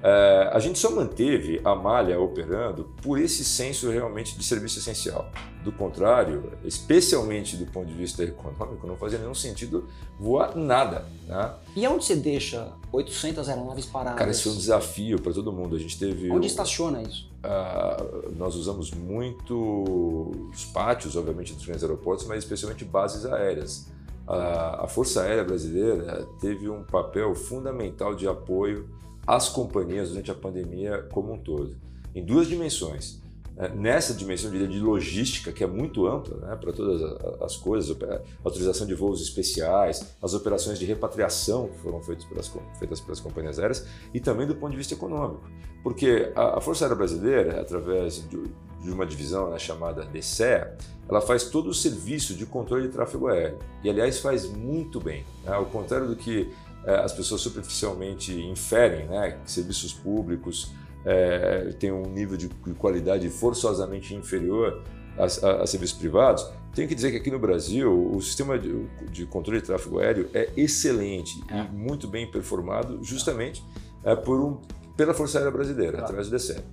É, 0.01 0.49
a 0.53 0.59
gente 0.59 0.79
só 0.79 0.91
manteve 0.91 1.59
a 1.63 1.75
malha 1.75 2.19
operando 2.19 2.85
por 3.01 3.19
esse 3.19 3.43
senso 3.43 3.89
realmente 3.89 4.37
de 4.37 4.43
serviço 4.43 4.79
essencial. 4.79 5.29
Do 5.63 5.73
contrário, 5.73 6.53
especialmente 6.63 7.57
do 7.57 7.65
ponto 7.65 7.87
de 7.87 7.93
vista 7.93 8.23
econômico, 8.23 8.87
não 8.87 8.95
fazia 8.95 9.19
nenhum 9.19 9.33
sentido 9.33 9.89
voar 10.17 10.55
nada. 10.55 11.05
Né? 11.27 11.53
E 11.75 11.85
onde 11.85 12.05
você 12.05 12.15
deixa 12.15 12.71
800 12.93 13.49
aeronaves 13.49 13.85
paradas? 13.85 14.17
Cara, 14.17 14.31
isso 14.31 14.43
foi 14.43 14.53
um 14.53 14.57
desafio 14.57 15.21
para 15.21 15.33
todo 15.33 15.51
mundo. 15.51 15.75
A 15.75 15.79
gente 15.79 15.99
teve. 15.99 16.31
Onde 16.31 16.47
estaciona 16.47 17.01
isso? 17.01 17.29
Uh, 17.43 18.31
nós 18.37 18.55
usamos 18.55 18.91
muito 18.91 20.49
os 20.53 20.63
pátios, 20.65 21.17
obviamente, 21.17 21.53
dos 21.53 21.65
grandes 21.65 21.83
aeroportos, 21.83 22.25
mas 22.25 22.39
especialmente 22.39 22.85
bases 22.85 23.25
aéreas. 23.25 23.87
Uh, 24.25 24.83
a 24.83 24.87
Força 24.87 25.23
Aérea 25.23 25.43
Brasileira 25.43 26.27
teve 26.39 26.69
um 26.69 26.83
papel 26.83 27.33
fundamental 27.33 28.15
de 28.15 28.27
apoio 28.27 28.87
as 29.29 29.47
companhias 29.47 30.09
durante 30.09 30.31
a 30.31 30.33
pandemia 30.33 31.07
como 31.11 31.33
um 31.33 31.37
todo, 31.37 31.77
em 32.15 32.25
duas 32.25 32.47
dimensões. 32.47 33.19
É, 33.55 33.67
nessa 33.69 34.13
dimensão 34.13 34.49
de 34.49 34.79
logística, 34.79 35.51
que 35.51 35.63
é 35.63 35.67
muito 35.67 36.07
ampla 36.07 36.37
né, 36.37 36.55
para 36.55 36.71
todas 36.71 37.01
as 37.41 37.57
coisas, 37.57 37.95
autorização 38.43 38.87
de 38.87 38.95
voos 38.95 39.21
especiais, 39.21 40.15
as 40.21 40.33
operações 40.33 40.79
de 40.79 40.85
repatriação 40.85 41.67
que 41.67 41.77
foram 41.79 42.01
feitas 42.01 42.25
pelas, 42.25 42.51
feitas 42.79 43.01
pelas 43.01 43.19
companhias 43.19 43.59
aéreas, 43.59 43.85
e 44.13 44.19
também 44.19 44.47
do 44.47 44.55
ponto 44.55 44.71
de 44.71 44.77
vista 44.77 44.93
econômico. 44.95 45.43
Porque 45.83 46.31
a, 46.35 46.59
Força 46.59 46.85
Aérea 46.85 46.95
Brasileira, 46.95 47.61
através 47.61 48.27
de, 48.29 48.41
uma 48.89 49.05
divisão 49.05 49.51
né, 49.51 49.59
chamada 49.59 50.05
DCEA, 50.05 50.75
ela 51.07 51.21
faz 51.21 51.43
todo 51.49 51.69
o 51.69 51.73
serviço 51.73 52.33
de 52.33 52.45
controle 52.45 52.87
de 52.87 52.93
tráfego 52.93 53.27
aéreo. 53.27 53.59
E, 53.83 53.89
aliás, 53.89 54.19
faz 54.19 54.49
muito 54.49 54.99
bem. 54.99 55.25
Né? 55.43 55.51
Ao 55.51 55.65
contrário 55.65 56.07
do 56.07 56.15
que 56.15 56.49
as 56.85 57.13
pessoas 57.13 57.41
superficialmente 57.41 58.33
inferem 58.33 59.07
né, 59.07 59.37
que 59.43 59.51
serviços 59.51 59.93
públicos 59.93 60.71
é, 61.05 61.73
têm 61.79 61.91
um 61.91 62.03
nível 62.03 62.37
de 62.37 62.49
qualidade 62.77 63.29
forçosamente 63.29 64.13
inferior 64.13 64.81
a, 65.17 65.47
a, 65.47 65.63
a, 65.63 65.67
serviços 65.67 65.97
privados. 65.97 66.45
Tenho 66.73 66.87
que 66.87 66.95
dizer 66.95 67.11
que 67.11 67.17
aqui 67.17 67.31
no 67.31 67.39
Brasil 67.39 68.11
o 68.13 68.21
sistema 68.21 68.57
de, 68.57 68.85
de 69.11 69.25
controle 69.25 69.59
de 69.59 69.67
tráfego 69.67 69.99
aéreo 69.99 70.29
é 70.33 70.49
excelente 70.55 71.43
é. 71.49 71.61
e 71.61 71.75
muito 71.75 72.07
bem 72.07 72.29
performado, 72.29 73.03
justamente 73.03 73.63
é, 74.03 74.15
por 74.15 74.39
um, 74.39 74.57
pela 74.95 75.13
Força 75.13 75.39
Aérea 75.39 75.51
Brasileira, 75.51 75.93
claro. 75.93 76.05
através 76.05 76.29
do 76.29 76.37
DCE. 76.37 76.63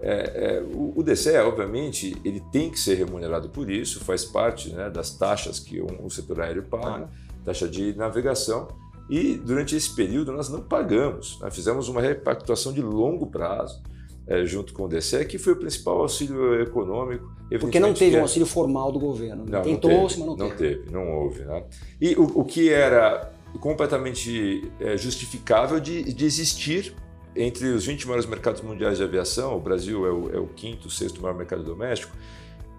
É, 0.00 0.56
é, 0.56 0.62
o, 0.62 0.92
o 0.96 1.02
DCE, 1.02 1.36
obviamente, 1.38 2.16
ele 2.24 2.40
tem 2.52 2.70
que 2.70 2.78
ser 2.78 2.94
remunerado 2.94 3.48
por 3.48 3.70
isso, 3.70 4.00
faz 4.04 4.24
parte 4.24 4.72
né, 4.72 4.90
das 4.90 5.10
taxas 5.10 5.58
que 5.58 5.80
um, 5.80 6.04
o 6.04 6.10
setor 6.10 6.40
aéreo 6.40 6.64
paga, 6.64 7.08
taxa 7.44 7.68
de 7.68 7.94
navegação, 7.94 8.68
e 9.08 9.34
durante 9.34 9.76
esse 9.76 9.94
período 9.94 10.32
nós 10.32 10.48
não 10.48 10.60
pagamos, 10.60 11.38
nós 11.40 11.54
fizemos 11.54 11.88
uma 11.88 12.00
repactuação 12.00 12.72
de 12.72 12.80
longo 12.80 13.26
prazo 13.26 13.82
é, 14.26 14.44
junto 14.44 14.72
com 14.72 14.84
o 14.84 14.88
DCE, 14.88 15.24
que 15.26 15.38
foi 15.38 15.52
o 15.52 15.56
principal 15.56 16.00
auxílio 16.00 16.60
econômico. 16.62 17.30
Porque 17.60 17.78
não 17.78 17.92
teve 17.92 18.16
um 18.16 18.22
auxílio 18.22 18.46
formal 18.46 18.90
do 18.90 18.98
governo. 18.98 19.44
Não, 19.46 19.62
Tentou-se, 19.62 20.18
mas 20.18 20.26
não, 20.26 20.36
não 20.36 20.50
teve. 20.50 20.76
Não 20.76 20.82
teve, 20.82 20.92
não 20.92 21.12
houve. 21.12 21.44
Né? 21.44 21.64
E 22.00 22.14
o, 22.14 22.40
o, 22.40 22.44
que 22.44 22.70
era 22.70 23.30
completamente 23.60 24.70
é, 24.80 24.96
justificável 24.96 25.78
de, 25.78 26.12
de 26.12 26.24
existir 26.24 26.94
entre 27.36 27.66
os 27.68 27.84
20 27.84 28.06
maiores 28.06 28.26
mercados 28.26 28.62
mundiais 28.62 28.98
de 28.98 29.04
aviação, 29.04 29.56
o 29.56 29.60
Brasil 29.60 30.06
é 30.06 30.10
o, 30.10 30.36
é 30.36 30.38
o 30.38 30.46
quinto, 30.46 30.88
sexto 30.88 31.20
maior 31.20 31.36
mercado 31.36 31.62
doméstico, 31.62 32.16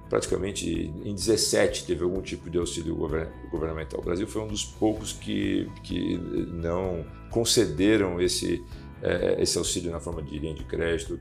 praticamente 0.09 0.93
em 1.03 1.13
17 1.13 1.85
teve 1.85 2.03
algum 2.03 2.21
tipo 2.21 2.49
de 2.49 2.57
auxílio 2.57 2.95
governamental. 3.51 3.99
O 3.99 4.03
Brasil 4.03 4.27
foi 4.27 4.41
um 4.41 4.47
dos 4.47 4.63
poucos 4.63 5.13
que, 5.13 5.69
que 5.83 6.17
não 6.17 7.05
concederam 7.31 8.21
esse, 8.21 8.63
é, 9.01 9.41
esse 9.41 9.57
auxílio 9.57 9.91
na 9.91 9.99
forma 9.99 10.21
de 10.21 10.37
linha 10.37 10.53
de 10.53 10.63
crédito. 10.63 11.19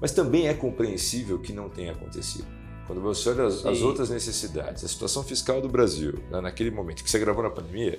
Mas 0.00 0.12
também 0.12 0.48
é 0.48 0.54
compreensível 0.54 1.38
que 1.38 1.52
não 1.52 1.68
tenha 1.68 1.92
acontecido. 1.92 2.46
Quando 2.86 3.00
você 3.00 3.30
olha 3.30 3.46
as, 3.46 3.64
as 3.64 3.80
outras 3.80 4.10
necessidades, 4.10 4.84
a 4.84 4.88
situação 4.88 5.22
fiscal 5.22 5.60
do 5.60 5.68
Brasil, 5.68 6.14
né, 6.30 6.40
naquele 6.40 6.70
momento 6.70 7.02
que 7.02 7.10
você 7.10 7.18
gravou 7.18 7.42
na 7.42 7.50
pandemia, 7.50 7.98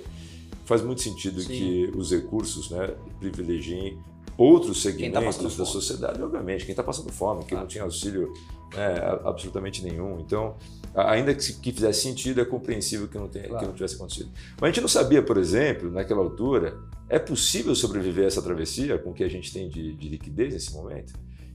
faz 0.64 0.82
muito 0.82 1.00
sentido 1.00 1.40
Sim. 1.40 1.48
que 1.48 1.92
os 1.96 2.10
recursos 2.10 2.70
né, 2.70 2.94
privilegiem 3.18 3.98
outros 4.36 4.82
tá 4.82 4.90
segmentos 4.90 5.36
tá 5.36 5.42
da 5.42 5.64
sociedade, 5.64 6.22
obviamente. 6.22 6.64
Quem 6.64 6.72
está 6.72 6.82
passando 6.82 7.12
fome, 7.12 7.44
quem 7.44 7.56
ah. 7.56 7.60
não 7.60 7.66
tinha 7.66 7.84
auxílio 7.84 8.32
né, 8.74 8.94
absolutamente 9.24 9.82
nenhum. 9.82 10.20
Então, 10.20 10.56
ainda 10.94 11.34
que, 11.34 11.52
que 11.54 11.72
fizesse 11.72 12.02
sentido, 12.02 12.40
é 12.40 12.44
compreensível 12.44 13.08
que 13.08 13.18
não, 13.18 13.28
tenha, 13.28 13.48
claro. 13.48 13.60
que 13.60 13.66
não 13.66 13.74
tivesse 13.74 13.96
acontecido. 13.96 14.30
Mas 14.60 14.62
a 14.62 14.66
gente 14.66 14.80
não 14.80 14.88
sabia, 14.88 15.22
por 15.22 15.36
exemplo, 15.36 15.90
naquela 15.90 16.20
altura, 16.20 16.78
é 17.08 17.18
possível 17.18 17.74
sobreviver 17.74 18.24
a 18.24 18.26
essa 18.26 18.42
travessia 18.42 18.98
com 18.98 19.10
o 19.10 19.14
que 19.14 19.24
a 19.24 19.28
gente 19.28 19.52
tem 19.52 19.68
de, 19.68 19.94
de 19.94 20.08
liquidez 20.08 20.52
nesse 20.52 20.72
momento? 20.72 21.12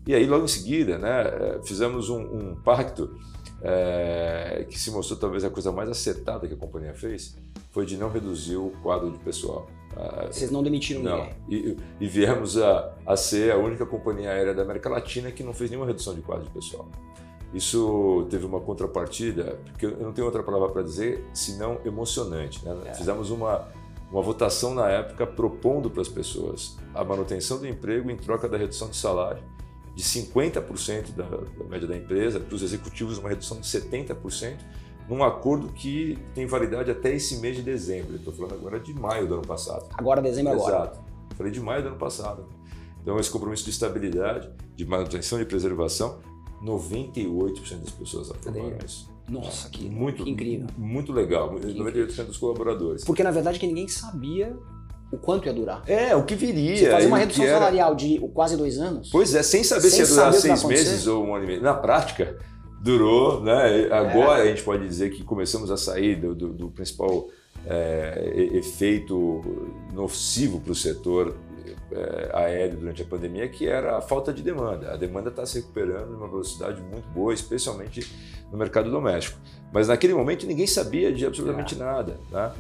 E 0.08 0.16
aí, 0.16 0.26
logo 0.26 0.46
em 0.46 0.48
seguida, 0.48 0.98
né, 0.98 1.22
eh, 1.22 1.60
fizemos 1.64 2.10
um, 2.10 2.20
um 2.20 2.56
pacto 2.56 3.16
é, 3.62 4.66
que 4.70 4.80
se 4.80 4.92
mostrou 4.92 5.20
talvez 5.20 5.44
a 5.44 5.50
coisa 5.50 5.72
mais 5.72 5.90
acertada 5.90 6.48
que 6.48 6.54
a 6.54 6.58
companhia 6.58 6.94
fez, 6.94 7.36
foi 7.72 7.86
de 7.86 7.98
não 7.98 8.10
reduzir 8.10 8.58
o 8.58 8.72
quadro 8.82 9.12
de 9.12 9.20
pessoal. 9.20 9.68
Ah, 9.96 10.28
Vocês 10.32 10.52
não 10.52 10.64
demitiram 10.64 11.02
não. 11.02 11.18
ninguém? 11.18 11.36
E, 11.50 11.78
e 12.00 12.08
viemos 12.08 12.58
a, 12.58 12.94
a 13.06 13.18
ser 13.18 13.52
a 13.52 13.58
única 13.58 13.86
companhia 13.86 14.32
aérea 14.32 14.54
da 14.54 14.62
América 14.62 14.90
Latina 14.90 15.32
que 15.32 15.44
não 15.44 15.54
fez 15.54 15.70
nenhuma 15.70 15.88
redução 15.88 16.14
de 16.14 16.22
quadro 16.22 16.46
de 16.46 16.52
pessoal. 16.52 16.88
Isso 17.54 18.28
teve 18.30 18.46
uma 18.46 18.60
contrapartida, 18.60 19.60
porque 19.66 19.88
eu 19.88 19.98
não 19.98 20.14
tenho 20.14 20.28
outra 20.28 20.44
palavra 20.44 20.70
para 20.70 20.84
dizer, 20.84 21.26
senão 21.34 21.80
emocionante. 21.84 22.64
Né? 22.64 22.78
É. 22.86 22.94
Fizemos 22.94 23.32
uma, 23.32 23.68
uma 24.12 24.22
votação 24.22 24.76
na 24.76 24.88
época 24.88 25.26
propondo 25.26 25.90
para 25.90 26.02
as 26.02 26.08
pessoas 26.08 26.78
a 26.94 27.04
manutenção 27.04 27.58
do 27.58 27.68
emprego 27.68 28.10
em 28.12 28.16
troca 28.16 28.48
da 28.48 28.58
redução 28.58 28.90
de 28.90 28.96
salário 28.96 29.44
de 30.00 30.06
50% 30.06 31.12
da, 31.12 31.26
da 31.26 31.66
média 31.66 31.86
da 31.86 31.98
empresa, 31.98 32.40
para 32.40 32.56
os 32.56 32.62
executivos 32.62 33.18
uma 33.18 33.28
redução 33.28 33.60
de 33.60 33.68
70%, 33.68 34.56
num 35.10 35.22
acordo 35.22 35.74
que 35.74 36.18
tem 36.34 36.46
validade 36.46 36.90
até 36.90 37.14
esse 37.14 37.40
mês 37.40 37.58
de 37.58 37.64
dezembro. 37.64 38.16
Estou 38.16 38.34
falando 38.34 38.54
agora 38.54 38.80
de 38.80 38.94
maio 38.94 39.28
do 39.28 39.34
ano 39.34 39.46
passado. 39.46 39.90
Agora, 39.98 40.22
dezembro 40.22 40.54
Exato. 40.54 40.70
agora. 40.70 40.92
Exato. 40.92 41.06
Falei 41.36 41.52
de 41.52 41.60
maio 41.60 41.82
do 41.82 41.90
ano 41.90 41.98
passado. 41.98 42.48
Então, 43.02 43.20
esse 43.20 43.30
compromisso 43.30 43.66
de 43.66 43.72
estabilidade, 43.72 44.50
de 44.74 44.86
manutenção 44.86 45.42
e 45.42 45.46
preservação, 45.46 46.20
98% 46.64 47.80
das 47.80 47.92
pessoas 47.92 48.32
aprovaram 48.32 48.78
isso. 48.86 49.10
Nossa, 49.28 49.68
que, 49.70 49.90
muito, 49.90 50.24
que 50.24 50.30
incrível. 50.30 50.68
Muito 50.78 51.12
legal. 51.12 51.54
98% 51.54 52.26
dos 52.26 52.38
colaboradores. 52.38 53.04
Porque, 53.04 53.22
na 53.22 53.32
verdade, 53.32 53.60
que 53.60 53.68
ninguém 53.68 53.90
sabia 53.90 54.58
o 55.12 55.18
quanto 55.18 55.48
ia 55.48 55.54
durar. 55.54 55.84
É, 55.88 56.16
o 56.16 56.24
que 56.24 56.36
viria. 56.36 56.78
Você 56.78 56.92
fazer 56.92 57.08
uma 57.08 57.18
redução 57.18 57.46
era... 57.46 57.54
salarial 57.58 57.96
de 57.96 58.20
quase 58.34 58.56
dois 58.56 58.78
anos. 58.78 59.10
Pois 59.12 59.34
é, 59.34 59.42
sem 59.42 59.64
saber 59.64 59.90
sem 59.90 60.06
se 60.06 60.12
ia 60.12 60.16
durar 60.16 60.34
seis 60.34 60.64
meses 60.64 61.08
ou 61.08 61.26
um 61.26 61.36
ano 61.36 61.46
e 61.46 61.48
meio. 61.48 61.62
Na 61.62 61.74
prática, 61.74 62.38
durou, 62.82 63.42
né? 63.42 63.88
Agora 63.92 64.40
é. 64.40 64.44
a 64.44 64.46
gente 64.48 64.64
pode 64.64 64.88
dizer 64.88 65.10
que 65.10 65.24
começamos 65.24 65.72
a 65.72 65.78
sair 65.78 66.16
do, 66.16 66.36
do, 66.36 66.50
do 66.50 66.70
principal 66.70 67.28
é, 67.66 68.50
efeito 68.54 69.42
nocivo 69.94 70.60
para 70.60 70.72
o 70.72 70.76
setor 70.76 71.36
é, 71.92 72.30
aéreo 72.34 72.78
durante 72.78 73.02
a 73.02 73.06
pandemia, 73.06 73.48
que 73.48 73.68
era 73.68 73.98
a 73.98 74.02
falta 74.02 74.32
de 74.32 74.42
demanda. 74.42 74.94
A 74.94 74.96
demanda 74.96 75.30
está 75.30 75.46
se 75.46 75.60
recuperando 75.60 76.12
numa 76.12 76.28
velocidade 76.28 76.82
muito 76.82 77.08
boa, 77.10 77.34
especialmente 77.34 78.10
no 78.52 78.58
mercado 78.58 78.90
doméstico. 78.90 79.40
Mas 79.72 79.88
naquele 79.88 80.14
momento 80.14 80.46
ninguém 80.46 80.68
sabia 80.68 81.12
de 81.12 81.26
absolutamente 81.26 81.76
é. 81.76 81.78
nada. 81.78 82.18
Né? 82.32 82.52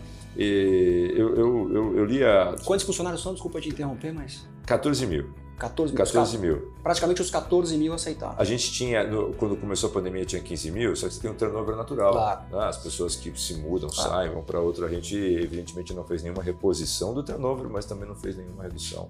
Eu, 0.41 1.35
eu, 1.35 1.73
eu, 1.73 1.97
eu 1.97 2.05
li 2.05 2.23
a. 2.23 2.55
Quantos 2.63 2.85
funcionários 2.85 3.21
são? 3.21 3.33
Desculpa 3.33 3.59
te 3.59 3.67
interromper, 3.67 4.13
mas. 4.13 4.47
14 4.65 5.05
mil. 5.05 5.29
14 5.57 5.93
mil. 5.93 5.97
14 5.97 6.37
mil. 6.37 6.73
Praticamente 6.81 7.21
os 7.21 7.29
14 7.29 7.77
mil 7.77 7.93
aceitaram. 7.93 8.35
A 8.37 8.45
gente 8.45 8.71
tinha, 8.71 9.05
no, 9.05 9.33
quando 9.33 9.57
começou 9.57 9.89
a 9.89 9.93
pandemia, 9.93 10.23
tinha 10.23 10.41
15 10.41 10.71
mil, 10.71 10.95
só 10.95 11.09
que 11.09 11.15
você 11.15 11.19
tem 11.19 11.29
um 11.29 11.33
turnover 11.33 11.75
natural. 11.75 12.13
Claro. 12.13 12.41
Né? 12.49 12.63
As 12.63 12.77
pessoas 12.77 13.17
que 13.17 13.37
se 13.37 13.55
mudam, 13.55 13.89
claro. 13.89 14.09
saem, 14.09 14.31
vão 14.31 14.41
para 14.41 14.61
outra. 14.61 14.85
A 14.85 14.89
gente, 14.89 15.17
evidentemente, 15.17 15.93
não 15.93 16.05
fez 16.05 16.23
nenhuma 16.23 16.41
reposição 16.41 17.13
do 17.13 17.21
turnover, 17.21 17.69
mas 17.69 17.85
também 17.85 18.07
não 18.07 18.15
fez 18.15 18.37
nenhuma 18.37 18.63
redução 18.63 19.09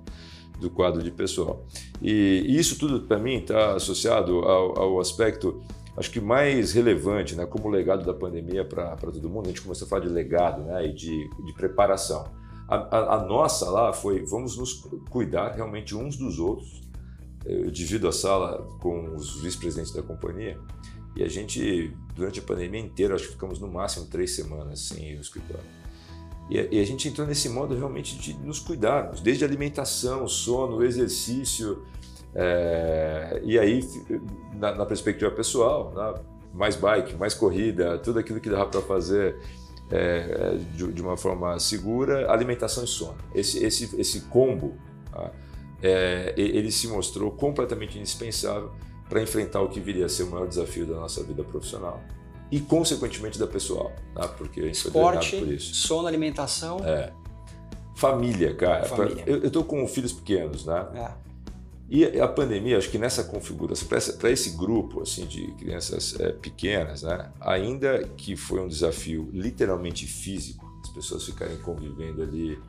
do 0.60 0.72
quadro 0.72 1.04
de 1.04 1.12
pessoal. 1.12 1.64
E, 2.02 2.44
e 2.48 2.58
isso 2.58 2.80
tudo, 2.80 3.02
para 3.02 3.20
mim, 3.20 3.36
está 3.36 3.76
associado 3.76 4.40
ao, 4.40 4.80
ao 4.80 5.00
aspecto 5.00 5.62
acho 6.00 6.10
que 6.10 6.22
mais 6.22 6.72
relevante, 6.72 7.36
né, 7.36 7.46
como 7.46 7.68
legado 7.68 8.06
da 8.06 8.14
pandemia 8.14 8.64
para 8.64 8.96
todo 8.96 9.30
mundo, 9.30 9.48
a 9.48 9.50
gente 9.50 9.62
começou 9.62 9.86
a 9.86 9.90
falar 9.90 10.04
de 10.04 10.10
legado 10.10 10.62
né, 10.64 10.88
e 10.88 10.94
de, 10.94 11.30
de 11.46 11.54
preparação. 11.54 12.32
A, 12.70 12.76
a, 12.76 13.16
a, 13.16 13.26
nossa 13.26 13.70
lá 13.70 13.92
foi, 13.92 14.24
vamos 14.24 14.58
nos 14.58 14.88
cuidar 15.10 15.52
realmente 15.52 15.94
uns 15.94 16.16
dos 16.16 16.40
outros. 16.40 16.82
Eu 17.46 17.70
divido 17.70 18.08
a 18.08 18.14
sala 18.14 18.66
com 18.80 19.14
os 19.14 19.42
vice-presidentes 19.42 19.92
da 19.92 20.02
companhia 20.02 20.58
e 21.18 21.24
a 21.24 21.28
gente, 21.28 21.94
durante 22.16 22.40
a 22.40 22.44
pandemia 22.44 22.80
inteira, 22.80 23.16
acho 23.16 23.26
que 23.26 23.32
ficamos 23.32 23.60
no 23.60 23.68
máximo 23.68 24.06
três 24.06 24.32
semanas 24.32 24.80
sem 24.80 25.12
ir 25.12 25.20
escritório. 25.20 25.66
E 26.50 26.60
a, 26.60 26.68
e 26.72 26.80
a 26.80 26.86
gente 26.86 27.10
entrou 27.10 27.28
nesse 27.28 27.50
modo 27.50 27.76
realmente 27.76 28.18
de 28.18 28.34
nos 28.36 28.60
cuidarmos, 28.60 29.20
desde 29.20 29.44
alimentação, 29.44 30.28
sono, 30.28 30.82
exercício, 30.84 31.84
é, 32.36 33.42
e 33.44 33.58
aí, 33.58 33.88
na, 34.54 34.76
na 34.76 34.86
perspectiva 34.86 35.32
pessoal, 35.32 35.92
né, 35.96 36.22
mais 36.54 36.76
bike, 36.76 37.16
mais 37.16 37.34
corrida, 37.34 37.98
tudo 37.98 38.20
aquilo 38.20 38.40
que 38.40 38.50
dava 38.50 38.68
para 38.68 38.82
fazer 38.82 39.38
é, 39.92 40.58
de, 40.76 40.92
de, 40.92 41.02
uma 41.02 41.18
forma 41.18 41.60
segura, 41.60 42.32
alimentação 42.32 42.84
e 42.84 42.88
sono. 42.88 43.18
Esse, 43.34 43.64
esse, 43.64 44.00
esse 44.00 44.22
combo, 44.22 44.76
tá, 45.12 45.32
é, 45.82 46.34
ele 46.38 46.72
se 46.72 46.88
mostrou 46.88 47.32
completamente 47.32 47.98
indispensável 47.98 48.72
para 49.08 49.22
enfrentar 49.22 49.62
o 49.62 49.70
que 49.70 49.80
viria 49.80 50.06
a 50.06 50.10
ser 50.10 50.24
o 50.24 50.28
maior 50.28 50.48
desafio 50.48 50.86
da 50.86 50.96
nossa 50.96 51.24
vida 51.24 51.44
profissional 51.44 52.00
e, 52.52 52.60
consequentemente, 52.60 53.40
da 53.40 53.48
pessoal, 53.48 53.92
tá? 54.14 54.28
porque 54.28 54.60
a 54.60 54.66
gente 54.66 54.76
Esporte, 54.76 55.32
foi 55.32 55.40
por 55.40 55.54
isso. 55.54 55.76
sono, 55.76 56.08
alimentação. 56.08 56.80
É. 56.84 57.12
Família, 57.96 58.56
cara. 58.56 58.86
Família. 58.86 59.24
Eu, 59.26 59.44
eu 59.44 59.52
tô 59.52 59.64
com 59.64 59.86
filhos 59.88 60.14
pequenos, 60.14 60.66
né? 60.66 60.88
É. 60.96 61.29
E 61.92 62.20
a 62.20 62.28
pandemia, 62.28 62.78
acho 62.78 62.92
que 62.92 63.00
nessa 63.00 63.24
configuração, 63.24 63.88
para 63.88 64.30
esse 64.30 64.52
grupo 64.52 65.02
assim 65.02 65.26
de 65.26 65.48
crianças 65.54 66.20
é, 66.20 66.32
pequenas, 66.32 67.02
né, 67.02 67.32
ainda 67.42 68.04
que 68.16 68.36
foi 68.36 68.60
um 68.60 68.68
desafio 68.68 69.28
literalmente 69.34 70.06
físico, 70.06 70.72
as 70.84 70.90
pessoas 70.90 71.26
ficarem 71.26 71.58
convivendo 71.58 72.22
ali 72.22 72.60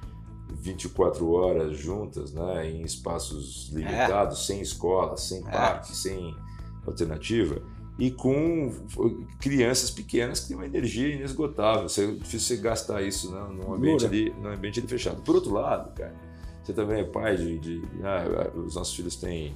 24 0.54 1.30
horas 1.32 1.76
juntas, 1.76 2.32
né, 2.32 2.70
em 2.70 2.82
espaços 2.82 3.70
limitados, 3.72 4.40
é. 4.40 4.46
sem 4.46 4.60
escola, 4.62 5.16
sem 5.18 5.46
é. 5.46 5.50
parque, 5.50 5.94
sem 5.94 6.34
alternativa, 6.86 7.62
e 7.98 8.10
com 8.10 8.72
crianças 9.38 9.90
pequenas 9.90 10.40
que 10.40 10.48
têm 10.48 10.56
uma 10.56 10.64
energia 10.64 11.14
inesgotável. 11.14 11.82
É 11.82 12.12
difícil 12.14 12.56
você 12.56 12.56
gastar 12.56 13.02
isso 13.02 13.30
né, 13.30 13.46
num, 13.52 13.74
ambiente 13.74 14.06
ali, 14.06 14.34
num 14.40 14.48
ambiente 14.48 14.80
ali 14.80 14.88
fechado. 14.88 15.20
Por 15.20 15.34
outro 15.34 15.52
lado, 15.52 15.94
cara, 15.94 16.14
você 16.62 16.72
também 16.72 17.00
é 17.00 17.04
pai 17.04 17.36
de. 17.36 17.58
de 17.58 17.82
ah, 18.02 18.50
os 18.56 18.74
nossos 18.74 18.94
filhos 18.94 19.16
têm 19.16 19.54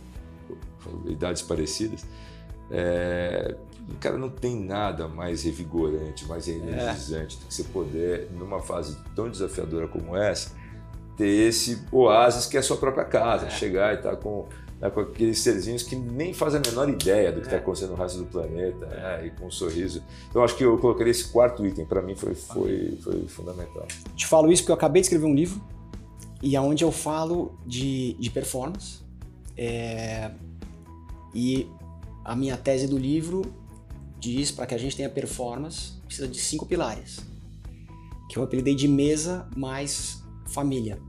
idades 1.07 1.43
parecidas. 1.43 2.05
É, 2.71 3.55
cara, 4.01 4.17
não 4.17 4.31
tem 4.31 4.57
nada 4.57 5.07
mais 5.07 5.45
revigorante, 5.45 6.27
mais 6.27 6.49
energizante 6.49 7.37
é. 7.37 7.41
do 7.41 7.47
que 7.47 7.55
você 7.55 7.65
poder, 7.65 8.29
numa 8.33 8.61
fase 8.61 8.97
tão 9.15 9.29
desafiadora 9.29 9.87
como 9.87 10.17
essa, 10.17 10.53
ter 11.17 11.49
esse 11.49 11.85
oásis 11.93 12.47
que 12.47 12.57
é 12.57 12.61
a 12.61 12.63
sua 12.63 12.77
própria 12.77 13.05
casa. 13.05 13.47
É. 13.47 13.51
Chegar 13.51 13.93
e 13.95 13.99
estar 13.99 14.11
tá 14.11 14.17
com, 14.17 14.47
né, 14.81 14.89
com 14.89 15.01
aqueles 15.01 15.39
serzinhos 15.41 15.83
que 15.83 15.95
nem 15.95 16.33
fazem 16.33 16.61
a 16.65 16.71
menor 16.71 16.89
ideia 16.89 17.31
do 17.31 17.41
que 17.41 17.47
está 17.47 17.57
é. 17.57 17.61
acontecendo 17.61 17.91
no 17.91 17.97
resto 17.97 18.19
do 18.19 18.27
planeta, 18.27 18.87
né, 18.87 19.27
e 19.27 19.31
com 19.31 19.47
um 19.47 19.51
sorriso. 19.51 20.03
Então, 20.31 20.43
acho 20.43 20.57
que 20.57 20.65
eu 20.65 20.79
colocaria 20.79 21.11
esse 21.11 21.29
quarto 21.29 21.65
item, 21.67 21.85
para 21.85 22.01
mim, 22.01 22.15
foi, 22.15 22.35
foi, 22.35 22.99
foi 23.03 23.29
fundamental. 23.29 23.87
Te 24.17 24.27
falo 24.27 24.51
isso 24.51 24.63
porque 24.63 24.73
eu 24.73 24.77
acabei 24.77 25.03
de 25.03 25.07
escrever 25.07 25.27
um 25.27 25.35
livro 25.35 25.61
e 26.45 26.55
aonde 26.57 26.85
eu 26.85 26.93
falo 26.93 27.59
de, 27.67 28.13
de 28.21 28.31
performance. 28.31 28.99
É, 29.57 30.31
e 31.35 31.67
a 32.23 32.37
minha 32.37 32.57
tese 32.57 32.87
do 32.87 32.99
livro 32.99 33.43
diz 34.21 34.51
para 34.51 34.67
que 34.67 34.75
a 34.75 34.79
gente 34.79 34.95
tenha 34.95 35.09
performance 35.09 35.93
precisa 36.05 36.29
de 36.29 36.39
cinco 36.39 36.67
pilares, 36.67 37.21
que 38.29 38.39
eu 38.39 38.43
apelidei 38.43 38.75
de 38.75 38.87
mesa 38.87 39.49
mais 39.57 40.23
família. 40.49 41.01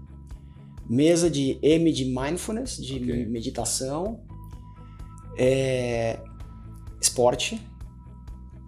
Mesa 0.89 1.29
de 1.29 1.59
M 1.61 1.91
de 1.91 2.05
mindfulness, 2.05 2.77
de 2.77 2.95
okay. 2.95 3.25
meditação, 3.25 4.21
é, 5.37 6.17
esporte, 7.01 7.59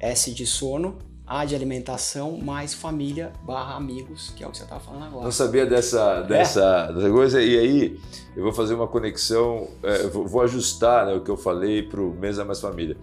S 0.02 0.34
de 0.34 0.46
sono 0.46 0.98
a 1.28 1.44
de 1.44 1.54
alimentação 1.54 2.38
mais 2.38 2.74
família 2.74 3.34
barra 3.44 3.76
amigos, 3.76 4.32
que 4.36 4.44
é 4.44 4.48
o 4.48 4.52
que 4.52 4.58
você 4.58 4.64
estava 4.64 4.80
falando 4.80 5.04
agora. 5.04 5.26
Não 5.26 5.32
sabia 5.32 5.66
dessa, 5.66 6.22
dessa, 6.22 6.88
é. 6.90 6.94
dessa 6.94 7.10
coisa, 7.10 7.42
e 7.42 7.58
aí 7.60 8.00
eu 8.36 8.44
vou 8.44 8.54
fazer 8.54 8.74
uma 8.74 8.88
conexão, 8.88 9.68
é, 9.84 10.08
vou, 10.08 10.26
vou, 10.26 10.42
ajustar 10.42 11.06
né, 11.06 11.14
o 11.14 11.22
que 11.22 11.30
eu 11.30 11.36
falei 11.36 11.84
para 11.84 12.00
o 12.00 12.12
Mesa 12.12 12.46
Mais 12.46 12.62
Família. 12.62 12.96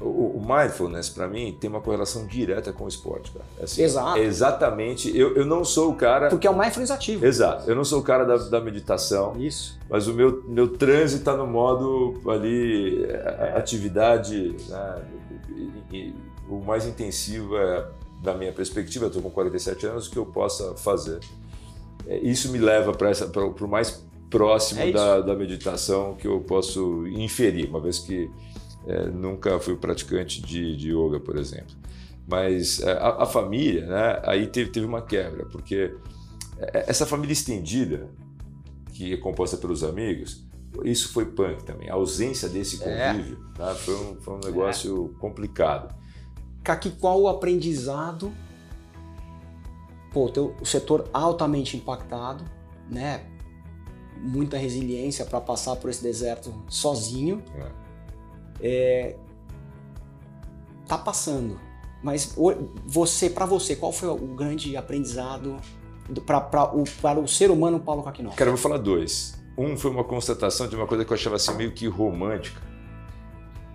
O, 0.00 0.38
o 0.38 0.40
mindfulness, 0.40 1.08
para 1.08 1.26
mim, 1.26 1.56
tem 1.60 1.68
uma 1.68 1.80
correlação 1.80 2.24
direta 2.24 2.72
com 2.72 2.84
o 2.84 2.88
esporte, 2.88 3.32
cara. 3.32 3.44
É 3.58 3.64
assim, 3.64 3.82
Exato. 3.82 4.18
Exatamente. 4.18 5.18
Eu, 5.18 5.34
eu 5.34 5.44
não 5.44 5.64
sou 5.64 5.90
o 5.90 5.96
cara. 5.96 6.28
Porque 6.28 6.46
é 6.46 6.50
o 6.50 6.56
mindfulness 6.56 6.92
ativo. 6.92 7.26
Exato. 7.26 7.68
Eu 7.68 7.74
não 7.74 7.84
sou 7.84 7.98
o 7.98 8.02
cara 8.04 8.24
da, 8.24 8.36
da 8.36 8.60
meditação. 8.60 9.34
Isso. 9.36 9.76
Mas 9.90 10.06
o 10.06 10.14
meu, 10.14 10.44
meu 10.46 10.68
trânsito 10.68 11.22
está 11.22 11.36
no 11.36 11.48
modo 11.48 12.14
ali, 12.30 13.04
é. 13.06 13.54
atividade. 13.56 14.54
Né, 14.68 15.02
e, 15.56 15.96
e, 15.96 16.27
o 16.48 16.64
mais 16.64 16.86
intensivo 16.86 17.56
é, 17.56 17.88
da 18.22 18.34
minha 18.34 18.52
perspectiva, 18.52 19.04
eu 19.04 19.08
estou 19.08 19.22
com 19.22 19.30
47 19.30 19.86
anos, 19.86 20.08
que 20.08 20.16
eu 20.16 20.26
possa 20.26 20.74
fazer. 20.74 21.20
É, 22.06 22.18
isso 22.18 22.50
me 22.50 22.58
leva 22.58 22.92
para 22.92 23.10
o 23.64 23.68
mais 23.68 24.04
próximo 24.30 24.80
é 24.82 24.92
da, 24.92 25.20
da, 25.20 25.34
meditação 25.34 26.14
que 26.14 26.26
eu 26.26 26.40
posso 26.40 27.06
inferir, 27.06 27.68
uma 27.68 27.80
vez 27.80 27.98
que 27.98 28.30
é, 28.86 29.06
nunca 29.06 29.58
fui 29.58 29.76
praticante 29.76 30.42
de, 30.42 30.76
de 30.76 30.90
yoga, 30.90 31.20
por 31.20 31.36
exemplo. 31.38 31.74
Mas 32.26 32.80
é, 32.80 32.92
a, 32.92 33.22
a, 33.22 33.26
família, 33.26 33.86
né, 33.86 34.22
aí 34.24 34.46
teve, 34.46 34.70
teve 34.70 34.84
uma 34.86 35.00
quebra, 35.00 35.46
porque 35.46 35.94
é, 36.58 36.84
essa 36.88 37.06
família 37.06 37.32
estendida, 37.32 38.08
que 38.92 39.14
é 39.14 39.16
composta 39.16 39.56
pelos 39.56 39.82
amigos, 39.82 40.46
isso 40.84 41.12
foi 41.12 41.24
punk 41.24 41.64
também. 41.64 41.88
A 41.88 41.94
ausência 41.94 42.48
desse 42.48 42.78
convívio 42.78 43.38
é. 43.54 43.58
tá? 43.58 43.74
foi, 43.74 43.94
um, 43.94 44.20
foi 44.20 44.34
um 44.34 44.40
negócio 44.40 45.14
complicado. 45.18 45.94
Kaki, 46.62 46.90
qual 46.90 47.20
o 47.20 47.28
aprendizado? 47.28 48.32
Pô, 50.12 50.28
teu, 50.28 50.54
o 50.60 50.66
setor 50.66 51.08
altamente 51.12 51.76
impactado, 51.76 52.44
né? 52.88 53.24
Muita 54.16 54.56
resiliência 54.56 55.24
para 55.24 55.40
passar 55.40 55.76
por 55.76 55.90
esse 55.90 56.02
deserto 56.02 56.52
sozinho. 56.68 57.42
É. 57.54 57.88
É, 58.60 59.16
tá 60.86 60.98
passando. 60.98 61.60
Mas 62.02 62.34
você, 62.86 63.28
para 63.28 63.46
você, 63.46 63.76
qual 63.76 63.92
foi 63.92 64.08
o 64.08 64.16
grande 64.34 64.76
aprendizado 64.76 65.56
para 66.24 66.74
o, 66.74 66.84
para 67.02 67.18
o 67.18 67.28
ser 67.28 67.50
humano 67.50 67.80
Paulo 67.80 68.02
Caquinó? 68.02 68.30
Cara, 68.30 68.50
eu 68.50 68.54
vou 68.54 68.62
falar 68.62 68.78
dois. 68.78 69.36
Um 69.56 69.76
foi 69.76 69.90
uma 69.90 70.04
constatação 70.04 70.68
de 70.68 70.76
uma 70.76 70.86
coisa 70.86 71.04
que 71.04 71.12
eu 71.12 71.16
achava 71.16 71.36
assim 71.36 71.54
meio 71.54 71.72
que 71.72 71.86
romântica. 71.88 72.67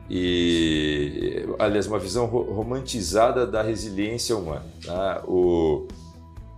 E, 0.10 1.46
aliás, 1.60 1.88
uma 1.88 2.00
visão 2.00 2.26
romantizada 2.26 3.48
da 3.48 3.62
resiliência 3.62 4.36
humana. 4.36 4.66
Tá? 4.86 5.24
O, 5.26 5.88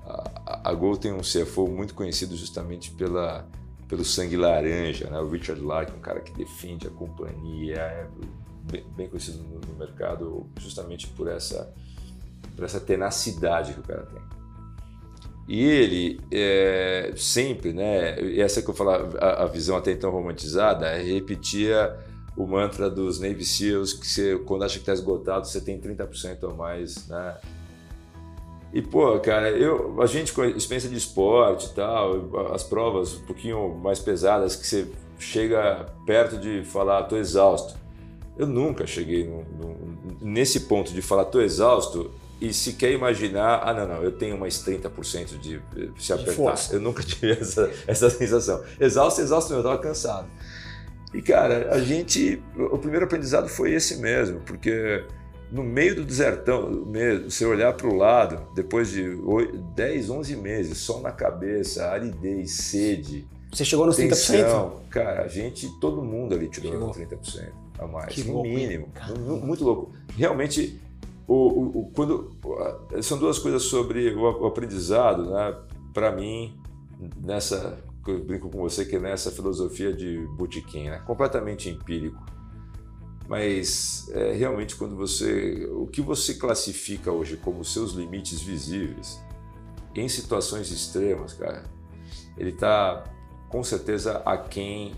a, 0.06 0.70
a 0.70 0.74
Gol 0.74 0.98
tem 0.98 1.14
um 1.14 1.22
CFO 1.22 1.68
muito 1.68 1.94
conhecido 1.94 2.36
justamente 2.36 2.92
pela, 2.92 3.48
pelo 3.88 4.04
sangue 4.04 4.36
laranja, 4.36 5.10
né? 5.10 5.20
o 5.20 5.30
Richard 5.30 5.62
Larkin, 5.62 5.98
um 5.98 6.02
cara 6.02 6.22
que 6.22 6.34
defende 6.34 6.88
a 6.88 6.90
companhia, 6.90 7.76
é 7.76 8.08
bem, 8.72 8.86
bem 8.96 9.08
conhecido 9.08 9.44
no, 9.44 9.62
no, 9.62 9.76
mercado 9.78 10.48
justamente 10.60 11.08
por 11.08 11.28
essa, 11.28 11.72
por 12.56 12.66
essa 12.66 12.80
tenacidade 12.80 13.74
que 13.74 13.80
o 13.80 13.84
cara 13.84 14.04
tem. 14.04 14.22
E 15.48 15.64
ele 15.64 16.20
é, 16.32 17.14
sempre, 17.16 17.72
né, 17.72 18.16
essa 18.40 18.64
que 18.64 18.70
eu 18.70 18.74
falava, 18.74 19.16
a, 19.20 19.44
a, 19.44 19.46
visão 19.46 19.78
até 19.78 19.92
então 19.92 20.10
romantizada, 20.10 20.88
é 20.88 21.04
repetia 21.04 21.96
o 22.36 22.46
mantra 22.46 22.90
dos 22.90 23.20
Navy 23.20 23.46
SEALs, 23.46 23.94
que 23.94 24.08
você, 24.08 24.38
quando 24.46 24.64
acha 24.64 24.76
que 24.76 24.82
está 24.82 24.94
esgotado, 24.94 25.48
você 25.48 25.62
tem 25.62 25.80
30% 25.80 26.50
a 26.50 26.54
mais, 26.54 27.08
né? 27.08 27.38
E, 28.74 28.82
pô, 28.82 29.18
cara, 29.20 29.50
eu, 29.52 30.02
a 30.02 30.06
gente 30.06 30.34
com 30.34 30.42
a 30.42 30.48
experiência 30.48 30.90
de 30.90 30.98
esporte 30.98 31.68
e 31.68 31.74
tal, 31.74 32.54
as 32.54 32.62
provas 32.62 33.14
um 33.14 33.22
pouquinho 33.22 33.74
mais 33.76 34.00
pesadas, 34.00 34.56
que 34.58 34.68
você 34.68 34.88
chega 35.18 35.86
perto 36.06 36.38
de 36.38 36.62
falar, 36.66 37.04
tô 37.04 37.16
exausto. 37.16 37.78
Eu 38.38 38.46
nunca 38.46 38.86
cheguei 38.86 39.26
no, 39.26 39.44
no, 39.44 39.78
nesse 40.20 40.62
ponto 40.62 40.92
de 40.92 41.02
falar, 41.02 41.24
tô 41.26 41.40
exausto, 41.40 42.12
e 42.42 42.54
se 42.54 42.74
quer 42.74 42.92
imaginar, 42.92 43.62
ah, 43.64 43.74
não, 43.74 43.88
não, 43.88 44.04
eu 44.04 44.12
tenho 44.12 44.38
mais 44.38 44.58
30% 44.58 45.40
de 45.40 45.62
se 45.98 46.12
apertar. 46.12 46.58
eu 46.74 46.82
nunca 46.82 47.02
tive 47.04 47.32
essa, 47.32 47.72
essa 47.88 48.10
sensação. 48.10 48.62
Exausto, 48.78 49.22
exausto, 49.22 49.54
eu 49.54 49.60
estava 49.60 49.78
cansado. 49.78 50.28
E, 51.16 51.22
cara, 51.22 51.74
a 51.74 51.80
gente. 51.80 52.44
O 52.58 52.78
primeiro 52.78 53.06
aprendizado 53.06 53.48
foi 53.48 53.74
esse 53.74 53.98
mesmo, 54.02 54.42
porque 54.42 55.06
no 55.50 55.64
meio 55.64 55.96
do 55.96 56.04
desertão, 56.04 56.86
você 57.24 57.46
olhar 57.46 57.74
para 57.74 57.88
o 57.88 57.96
lado, 57.96 58.46
depois 58.54 58.90
de 58.90 59.18
10, 59.76 60.10
11 60.10 60.36
meses, 60.36 60.78
sol 60.78 61.02
na 61.02 61.14
cabeça, 61.14 61.86
aridez, 61.90 62.52
sede. 62.52 63.26
Você 63.50 63.64
chegou 63.64 63.86
nos 63.86 63.96
tensão, 63.96 64.82
30%? 64.82 64.90
Cara, 64.90 65.24
a 65.24 65.28
gente, 65.30 65.70
todo 65.80 66.02
mundo 66.02 66.36
ali 66.36 66.50
tirou 66.50 66.72
chegou. 66.74 66.92
30% 66.92 67.52
a 67.80 67.88
mais, 67.88 68.14
que 68.14 68.24
no 68.26 68.34
louco, 68.34 68.50
mínimo. 68.50 68.90
Muito 69.42 69.64
louco. 69.64 69.94
Realmente 70.18 70.82
o, 71.26 71.34
o, 71.34 71.80
o, 71.80 71.92
quando, 71.96 72.36
são 73.02 73.18
duas 73.18 73.40
coisas 73.40 73.64
sobre 73.64 74.14
o, 74.14 74.46
aprendizado, 74.46 75.32
né? 75.32 75.56
Para 75.94 76.12
mim, 76.12 76.60
nessa, 77.24 77.78
eu 78.12 78.24
brinco 78.24 78.50
com 78.50 78.60
você 78.60 78.86
que 78.86 78.96
é 78.96 79.00
nessa 79.00 79.32
filosofia 79.32 79.94
de 79.94 80.28
botequim, 80.38 80.90
né? 80.90 81.00
completamente 81.00 81.70
empírico. 81.70 82.24
Mas 83.28 84.08
é, 84.12 84.34
realmente 84.34 84.76
quando 84.76 84.96
você, 84.96 85.68
o 85.72 85.88
que 85.88 86.02
você 86.02 86.36
classifica 86.36 87.12
hoje 87.12 87.38
como 87.38 87.66
seus 87.66 87.94
limites 87.94 88.42
visíveis, 88.42 89.20
em 89.96 90.08
situações 90.08 90.72
extremas, 90.72 91.34
cara, 91.34 91.64
ele 92.38 92.52
está 92.52 93.04
com 93.50 93.64
certeza 93.64 94.22
aquém 94.26 94.94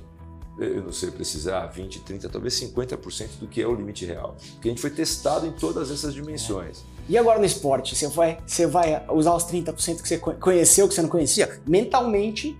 eu 0.60 0.82
não 0.82 0.91
sei 0.91 1.12
precisar, 1.12 1.67
20, 1.67 2.00
30, 2.00 2.30
talvez 2.30 2.60
50% 2.60 3.39
do 3.39 3.48
que 3.48 3.62
é 3.62 3.67
o 3.67 3.76
limite 3.76 4.06
real. 4.06 4.36
Porque 4.54 4.67
a 4.67 4.72
gente 4.72 4.82
foi 4.82 4.89
testado 4.89 5.46
em 5.46 5.52
todas 5.52 5.91
essas 5.91 6.13
dimensões. 6.13 6.80
É. 6.80 7.12
E 7.12 7.17
agora 7.17 7.39
no 7.39 7.46
esporte, 7.46 7.96
você 7.96 8.08
vai, 8.08 8.39
você 8.46 8.65
vai 8.65 9.06
usar 9.10 9.36
os 9.36 9.46
30% 9.46 10.02
que 10.02 10.08
você 10.08 10.17
conheceu, 10.17 10.88
que 10.88 10.96
você 10.96 11.02
não 11.02 11.10
conhecia? 11.10 11.62
Mentalmente, 11.65 12.58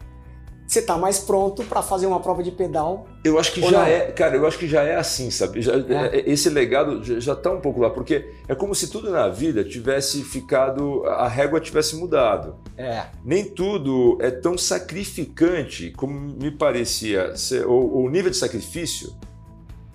você 0.68 0.80
está 0.80 0.98
mais 0.98 1.18
pronto 1.18 1.64
para 1.64 1.82
fazer 1.82 2.06
uma 2.08 2.20
prova 2.20 2.44
de 2.44 2.52
pedal. 2.52 3.08
Eu 3.24 3.40
acho 3.40 3.54
que 3.54 3.62
já 3.62 3.72
não? 3.72 3.84
é, 3.84 4.12
cara, 4.12 4.36
eu 4.36 4.46
acho 4.46 4.60
que 4.60 4.68
já 4.68 4.84
é 4.84 4.98
assim, 4.98 5.32
sabe? 5.32 5.62
Já, 5.62 5.74
é. 5.74 6.18
é 6.18 6.30
esse 6.30 6.50
legado 6.50 7.02
já 7.22 7.32
está 7.32 7.52
um 7.52 7.62
pouco 7.62 7.80
lá, 7.80 7.90
porque 7.90 8.30
é 8.50 8.54
como 8.54 8.76
se 8.76 8.90
tudo 8.90 9.10
na 9.10 9.30
vida 9.30 9.64
tivesse 9.64 10.22
ficado, 10.24 11.06
a 11.06 11.28
régua 11.28 11.62
tivesse 11.62 11.96
mudado. 11.96 12.58
É. 12.78 13.06
Nem 13.24 13.46
tudo 13.46 14.18
é 14.20 14.30
tão 14.30 14.58
sacrificante 14.58 15.92
como 15.96 16.20
me 16.20 16.52
parecia 16.52 17.34
ser, 17.38 17.66
ou, 17.66 18.04
o 18.04 18.10
nível 18.10 18.30
de 18.30 18.38
sacrifício, 18.38 19.16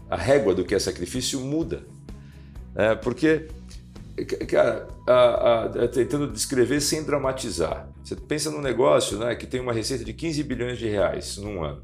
a 0.08 0.16
régua 0.16 0.54
do 0.54 0.64
que 0.64 0.74
é 0.74 0.78
sacrifício 0.78 1.38
muda. 1.40 1.84
É, 2.74 2.94
porque 2.94 3.46
Cara, 4.46 4.88
a, 5.06 5.64
a, 5.64 5.88
tentando 5.88 6.28
descrever 6.28 6.80
sem 6.80 7.02
dramatizar. 7.02 7.88
Você 8.02 8.16
pensa 8.16 8.50
num 8.50 8.60
negócio 8.60 9.18
né, 9.18 9.34
que 9.34 9.46
tem 9.46 9.60
uma 9.60 9.72
receita 9.72 10.04
de 10.04 10.12
15 10.12 10.42
bilhões 10.42 10.78
de 10.78 10.88
reais 10.88 11.36
num 11.36 11.62
ano. 11.62 11.82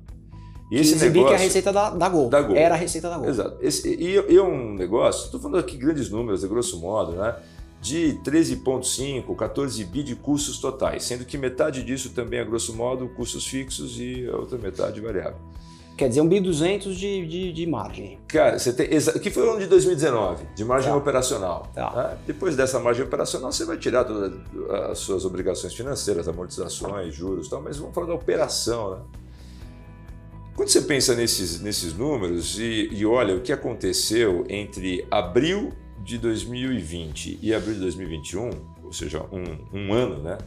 E 0.71 0.79
esse 0.79 0.97
negócio, 0.97 1.29
que 1.29 1.33
é 1.33 1.37
a 1.37 1.39
receita 1.39 1.73
da, 1.73 1.91
da, 1.91 2.09
Gol. 2.09 2.29
da 2.29 2.43
Gol. 2.43 2.57
Era 2.57 2.75
a 2.75 2.79
receita 2.79 3.09
da 3.09 3.17
Gol. 3.17 3.29
Exato. 3.29 3.57
Esse, 3.61 3.89
e, 3.89 4.15
e 4.15 4.37
é 4.37 4.43
um 4.43 4.75
negócio, 4.75 5.25
estou 5.25 5.41
falando 5.41 5.59
aqui 5.59 5.77
grandes 5.77 6.11
números, 6.11 6.43
de 6.43 6.49
grosso 6.49 6.79
modo, 6.79 7.13
né? 7.13 7.37
de 7.81 8.19
13,5, 8.25 9.35
14 9.37 9.85
bi 9.85 10.03
de 10.03 10.17
custos 10.17 10.59
totais, 10.59 11.05
sendo 11.05 11.25
que 11.25 11.39
metade 11.39 11.83
disso 11.83 12.11
também 12.11 12.41
é, 12.41 12.45
grosso 12.45 12.75
modo, 12.75 13.09
custos 13.11 13.47
fixos 13.47 13.99
e 13.99 14.29
a 14.29 14.37
outra 14.37 14.59
metade 14.59 15.01
variável. 15.01 15.39
Quer 15.99 16.09
dizer, 16.09 16.21
um 16.21 16.29
bi 16.29 16.39
200 16.39 16.97
de, 16.97 17.27
de, 17.27 17.53
de 17.53 17.67
margem. 17.67 18.21
Cara, 18.29 18.57
você 18.57 18.73
tem. 18.73 18.87
Que 19.21 19.31
foi 19.33 19.45
o 19.45 19.51
ano 19.51 19.59
de 19.59 19.67
2019, 19.67 20.45
de 20.55 20.65
margem 20.65 20.93
tá. 20.93 20.97
operacional. 20.97 21.73
Tá. 21.75 21.93
Né? 21.93 22.19
Depois 22.25 22.55
dessa 22.55 22.79
margem 22.79 23.05
operacional, 23.05 23.51
você 23.51 23.65
vai 23.65 23.77
tirar 23.77 24.05
todas 24.05 24.33
as 24.93 24.99
suas 24.99 25.25
obrigações 25.25 25.75
financeiras, 25.75 26.29
amortizações, 26.29 27.13
juros 27.13 27.49
e 27.49 27.51
tal, 27.51 27.61
mas 27.61 27.79
vamos 27.79 27.93
falar 27.93 28.07
da 28.07 28.15
operação, 28.15 28.95
né? 28.95 29.03
Quando 30.55 30.69
você 30.69 30.83
pensa 30.83 31.17
nesses, 31.17 31.61
nesses 31.61 31.93
números 31.95 32.61
e, 32.61 32.89
e 32.93 33.05
olha 33.05 33.35
o 33.35 33.41
que 33.41 33.53
aconteceu 33.53 34.45
entre 34.49 35.05
abril 35.11 35.73
de 36.05 36.17
2020 36.17 37.41
e 37.43 37.53
abril 37.53 37.75
de 37.75 37.81
2021, 37.81 38.51
ou 38.85 38.93
seja, 38.93 39.25
um, 39.33 39.77
um 39.77 39.93
ano, 39.93 40.23
né? 40.23 40.39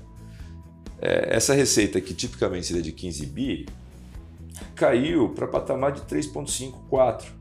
É, 1.02 1.36
essa 1.36 1.54
receita 1.54 2.00
que 2.00 2.14
tipicamente 2.14 2.68
seria 2.68 2.82
de 2.82 2.94
15 2.94 3.26
bi, 3.26 3.66
caiu 4.76 5.30
para 5.30 5.47
patamar 5.47 5.91
de 5.91 6.02
3,5, 6.02 6.74
4. 6.89 7.32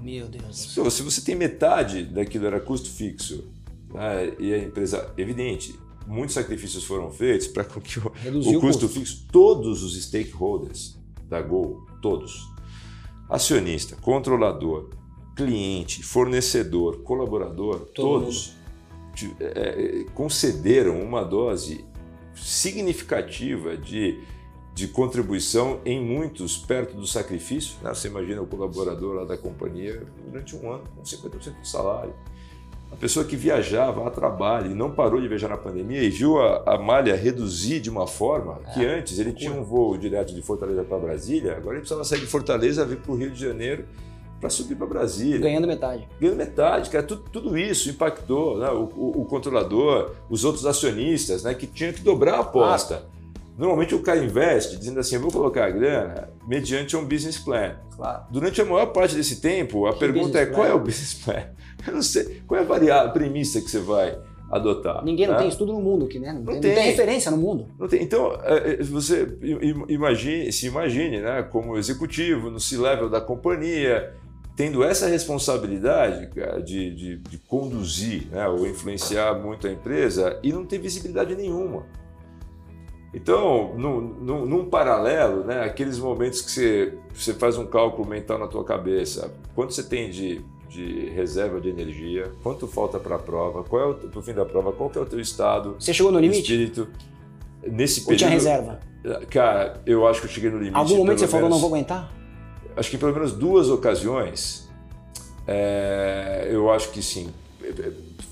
Meu 0.00 0.26
Deus. 0.26 0.70
Então, 0.72 0.90
se 0.90 1.02
você 1.02 1.20
tem 1.20 1.34
metade 1.34 2.04
daquilo 2.04 2.46
era 2.46 2.60
custo 2.60 2.90
fixo 2.90 3.44
né, 3.92 4.34
e 4.38 4.52
a 4.52 4.58
empresa, 4.58 5.12
evidente, 5.16 5.78
muitos 6.06 6.34
sacrifícios 6.34 6.84
foram 6.84 7.10
feitos 7.10 7.46
para 7.46 7.64
que 7.64 7.98
o, 7.98 8.12
o, 8.56 8.60
custo 8.60 8.88
fixo, 8.88 9.26
todos 9.32 9.82
os 9.82 10.00
stakeholders 10.02 10.96
da 11.28 11.40
Gol, 11.40 11.86
todos, 12.02 12.50
acionista, 13.30 13.96
controlador, 13.96 14.90
cliente, 15.34 16.02
fornecedor, 16.02 16.98
colaborador, 16.98 17.80
todos, 17.94 18.54
todos 18.54 18.64
é, 19.40 20.04
concederam 20.14 21.00
uma 21.00 21.24
dose 21.24 21.84
significativa 22.34 23.76
de 23.76 24.20
de 24.74 24.88
contribuição 24.88 25.78
em 25.84 26.04
muitos 26.04 26.58
perto 26.58 26.96
do 26.96 27.06
sacrifício. 27.06 27.76
Né? 27.80 27.94
Você 27.94 28.08
imagina 28.08 28.42
o 28.42 28.46
colaborador 28.46 29.14
lá 29.14 29.24
da 29.24 29.38
companhia 29.38 30.02
durante 30.26 30.56
um 30.56 30.72
ano 30.72 30.82
com 30.96 31.02
50% 31.02 31.60
do 31.60 31.66
salário. 31.66 32.12
A 32.90 32.96
pessoa 32.96 33.24
que 33.24 33.36
viajava 33.36 34.06
a 34.06 34.10
trabalho 34.10 34.70
e 34.70 34.74
não 34.74 34.90
parou 34.90 35.20
de 35.20 35.28
viajar 35.28 35.48
na 35.48 35.56
pandemia 35.56 36.02
e 36.02 36.10
viu 36.10 36.40
a, 36.40 36.74
a 36.74 36.78
malha 36.78 37.14
reduzir 37.16 37.80
de 37.80 37.90
uma 37.90 38.06
forma 38.06 38.60
que 38.72 38.84
é, 38.84 38.98
antes 38.98 39.18
ele 39.18 39.32
tinha 39.32 39.52
um 39.52 39.64
voo 39.64 39.96
direto 39.96 40.34
de 40.34 40.42
Fortaleza 40.42 40.84
para 40.84 40.98
Brasília, 40.98 41.56
agora 41.56 41.74
ele 41.74 41.80
precisava 41.80 42.04
sair 42.04 42.20
de 42.20 42.26
Fortaleza, 42.26 42.84
vir 42.84 42.98
para 42.98 43.12
o 43.12 43.16
Rio 43.16 43.30
de 43.30 43.40
Janeiro 43.40 43.84
para 44.40 44.50
subir 44.50 44.76
para 44.76 44.86
Brasília. 44.86 45.40
Ganhando 45.40 45.66
metade. 45.66 46.06
Ganhando 46.20 46.36
metade, 46.36 46.90
cara. 46.90 47.02
Tudo, 47.02 47.24
tudo 47.32 47.58
isso 47.58 47.88
impactou 47.88 48.58
né? 48.58 48.68
o, 48.70 48.82
o, 48.94 49.22
o, 49.22 49.24
controlador, 49.24 50.12
os 50.28 50.44
outros 50.44 50.66
acionistas, 50.66 51.44
né? 51.44 51.54
que 51.54 51.66
tinham 51.66 51.92
que 51.92 52.02
dobrar 52.02 52.34
a 52.34 52.40
aposta. 52.40 53.06
Ah, 53.06 53.14
Normalmente 53.56 53.94
o 53.94 54.00
cara 54.00 54.18
investe 54.24 54.76
dizendo 54.76 54.98
assim, 54.98 55.14
eu 55.14 55.20
vou 55.20 55.30
colocar 55.30 55.66
a 55.66 55.70
grana 55.70 56.28
mediante 56.46 56.96
um 56.96 57.04
business 57.04 57.38
plan. 57.38 57.76
Claro. 57.94 58.24
Durante 58.30 58.60
a 58.60 58.64
maior 58.64 58.86
parte 58.86 59.14
desse 59.14 59.40
tempo, 59.40 59.86
a 59.86 59.92
que 59.92 60.00
pergunta 60.00 60.38
é 60.38 60.46
qual 60.46 60.66
é 60.66 60.74
o 60.74 60.80
business 60.80 61.14
plan? 61.14 61.44
Eu 61.86 61.94
não 61.94 62.02
sei. 62.02 62.42
Qual 62.46 62.58
é 62.58 62.64
a 62.64 62.66
variável, 62.66 63.10
a 63.10 63.12
premissa 63.12 63.60
que 63.60 63.70
você 63.70 63.78
vai 63.78 64.18
adotar. 64.50 65.04
Ninguém 65.04 65.26
não 65.26 65.34
né? 65.34 65.40
tem 65.40 65.48
estudo 65.48 65.72
no 65.72 65.80
mundo 65.80 66.04
aqui, 66.04 66.18
né? 66.18 66.32
Não, 66.32 66.40
Não 66.40 66.46
tem, 66.46 66.60
tem. 66.60 66.70
não 66.70 66.76
tem 66.76 66.90
referência 66.90 67.30
no 67.30 67.36
mundo. 67.36 67.66
Não 67.78 67.88
tem. 67.88 68.02
Então, 68.02 68.32
é, 68.42 68.74
é, 68.74 68.82
você 68.82 69.26
imagine, 69.88 70.52
se 70.52 70.66
imagine, 70.66 71.20
né, 71.20 71.42
como 71.42 71.76
executivo, 71.76 72.50
no 72.50 72.60
C-level 72.60 73.08
da 73.08 73.20
companhia, 73.20 74.14
tendo 74.56 74.84
essa 74.84 75.08
responsabilidade 75.08 76.28
cara, 76.28 76.62
de, 76.62 76.94
de, 76.94 77.16
de 77.18 77.38
conduzir 77.38 78.28
né, 78.30 78.46
ou 78.46 78.66
influenciar 78.66 79.34
muito 79.34 79.66
a 79.66 79.72
empresa 79.72 80.38
e 80.42 80.52
não 80.52 80.64
ter 80.64 80.78
visibilidade 80.78 81.34
nenhuma. 81.34 81.86
Então, 83.14 83.74
no, 83.78 84.00
no- 84.00 84.44
num 84.46 84.64
paralelo, 84.64 85.44
né, 85.44 85.62
aqueles 85.62 85.98
momentos 85.98 86.40
que 86.42 86.50
você, 86.50 86.98
você 87.14 87.32
faz 87.32 87.56
um 87.56 87.64
cálculo 87.66 88.08
mental 88.08 88.38
na 88.38 88.48
tua 88.48 88.64
cabeça, 88.64 89.32
quanto 89.54 89.72
você 89.72 89.84
tem 89.84 90.10
de, 90.10 90.44
de 90.68 91.10
reserva 91.10 91.60
de 91.60 91.68
energia, 91.68 92.32
quanto 92.42 92.66
falta 92.66 92.98
para 92.98 93.14
a 93.14 93.18
prova, 93.18 93.62
qual 93.62 93.82
é 93.82 93.86
o, 93.86 93.94
pro 93.94 94.20
fim 94.20 94.32
da 94.34 94.44
prova, 94.44 94.72
qual 94.72 94.90
que 94.90 94.98
é 94.98 95.00
o 95.00 95.06
teu 95.06 95.20
estado, 95.20 95.76
Você 95.78 95.94
chegou 95.94 96.10
no 96.10 96.18
limite? 96.18 96.40
espírito, 96.42 96.88
nesse 97.62 98.00
Ou 98.00 98.06
período... 98.06 98.18
tinha 98.18 98.30
reserva? 98.30 98.80
Cara, 99.30 99.80
eu 99.86 100.06
acho 100.08 100.20
que 100.20 100.26
eu 100.26 100.30
cheguei 100.30 100.50
no 100.50 100.58
limite. 100.58 100.76
Algum 100.76 100.96
momento 100.96 101.18
você 101.20 101.28
falou, 101.28 101.42
não 101.42 101.56
menos- 101.56 101.60
vou 101.60 101.68
aguentar? 101.70 102.12
Acho 102.76 102.90
que 102.90 102.98
pelo 102.98 103.12
menos 103.12 103.32
duas 103.32 103.70
ocasiões, 103.70 104.68
é, 105.46 106.48
eu 106.50 106.70
acho 106.70 106.90
que 106.90 107.00
sim. 107.02 107.28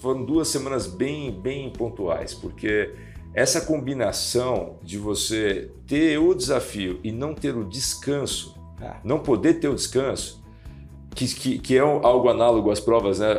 Foram 0.01 0.25
duas 0.25 0.49
semanas 0.49 0.87
bem, 0.89 1.31
bem 1.31 1.71
pontuais, 1.71 2.35
porque 2.35 2.91
essa 3.35 3.61
combinação 3.63 4.77
de 4.83 4.99
você 4.99 5.71
ter 5.87 6.19
o 6.19 6.35
desafio 6.35 7.01
e 7.03 7.11
não 7.11 7.35
ter 7.35 7.57
o 7.57 7.65
descanso, 7.65 8.55
É. 8.81 8.95
não 9.05 9.19
poder 9.19 9.55
ter 9.55 9.69
o 9.69 9.75
descanso, 9.75 10.43
que, 11.15 11.27
que, 11.27 11.59
que 11.59 11.77
é 11.77 11.81
algo 11.81 12.29
análogo 12.29 12.71
às 12.71 12.81
provas, 12.81 13.19
né, 13.19 13.33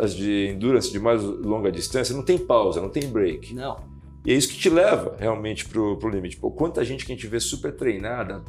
as 0.00 0.14
de 0.14 0.48
endurance 0.48 0.90
de 0.90 0.98
mais 0.98 1.22
longa 1.22 1.70
distância, 1.70 2.14
não 2.14 2.22
tem 2.22 2.36
pausa, 2.38 2.80
não 2.80 2.88
tem 2.88 3.08
break. 3.08 3.54
Não. 3.54 3.76
E 4.24 4.32
é 4.32 4.34
isso 4.36 4.48
que 4.48 4.56
te 4.56 4.68
leva 4.70 5.16
realmente 5.18 5.68
pro, 5.68 5.96
pro 5.98 6.08
limite. 6.08 6.36
Pô, 6.36 6.50
quanta 6.50 6.84
gente 6.84 7.04
que 7.04 7.12
a 7.12 7.14
gente 7.14 7.26
vê 7.26 7.40
super 7.40 7.74
treinada, 7.74 8.44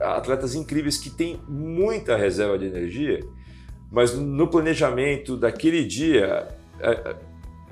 atletas 0.00 0.54
incríveis 0.54 0.98
que 0.98 1.10
têm 1.10 1.40
muita 1.48 2.16
reserva 2.16 2.58
de 2.58 2.66
energia, 2.66 3.20
mas 3.90 4.16
no 4.16 4.48
planejamento 4.48 5.36
daquele 5.36 5.84
dia 5.84 6.48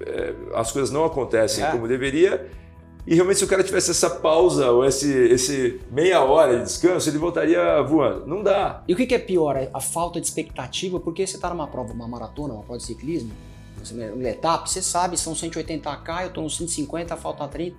é, 0.04 0.10
é, 0.10 0.20
é, 0.30 0.34
as 0.54 0.70
coisas 0.72 0.90
não 0.90 1.04
acontecem 1.04 1.64
É. 1.64 1.70
como 1.70 1.86
deveria. 1.88 2.48
E 3.06 3.14
realmente, 3.14 3.38
se 3.38 3.44
o 3.44 3.48
cara 3.48 3.64
tivesse 3.64 3.90
essa 3.90 4.10
pausa 4.10 4.70
ou 4.70 4.84
esse, 4.84 5.10
esse 5.10 5.80
meia 5.90 6.22
hora 6.22 6.58
de 6.58 6.64
descanso, 6.64 7.08
ele 7.08 7.16
voltaria 7.18 7.80
voando. 7.82 8.26
Não 8.26 8.42
dá. 8.42 8.82
E 8.86 8.92
o 8.92 8.96
que 8.96 9.14
é 9.14 9.18
pior? 9.18 9.56
A 9.72 9.80
falta 9.80 10.20
de 10.20 10.26
expectativa, 10.26 11.00
porque 11.00 11.26
você 11.26 11.36
está 11.36 11.48
numa 11.48 11.66
prova, 11.66 11.92
uma 11.94 12.06
maratona, 12.06 12.52
uma 12.54 12.62
prova 12.62 12.78
de 12.78 12.84
ciclismo, 12.84 13.30
você, 13.82 13.94
uma 14.10 14.28
etapa, 14.28 14.66
você 14.66 14.82
sabe, 14.82 15.16
são 15.18 15.32
180k, 15.32 16.22
eu 16.22 16.26
estou 16.28 16.42
nos 16.44 16.56
150, 16.58 17.16
falta 17.16 17.48
30. 17.48 17.74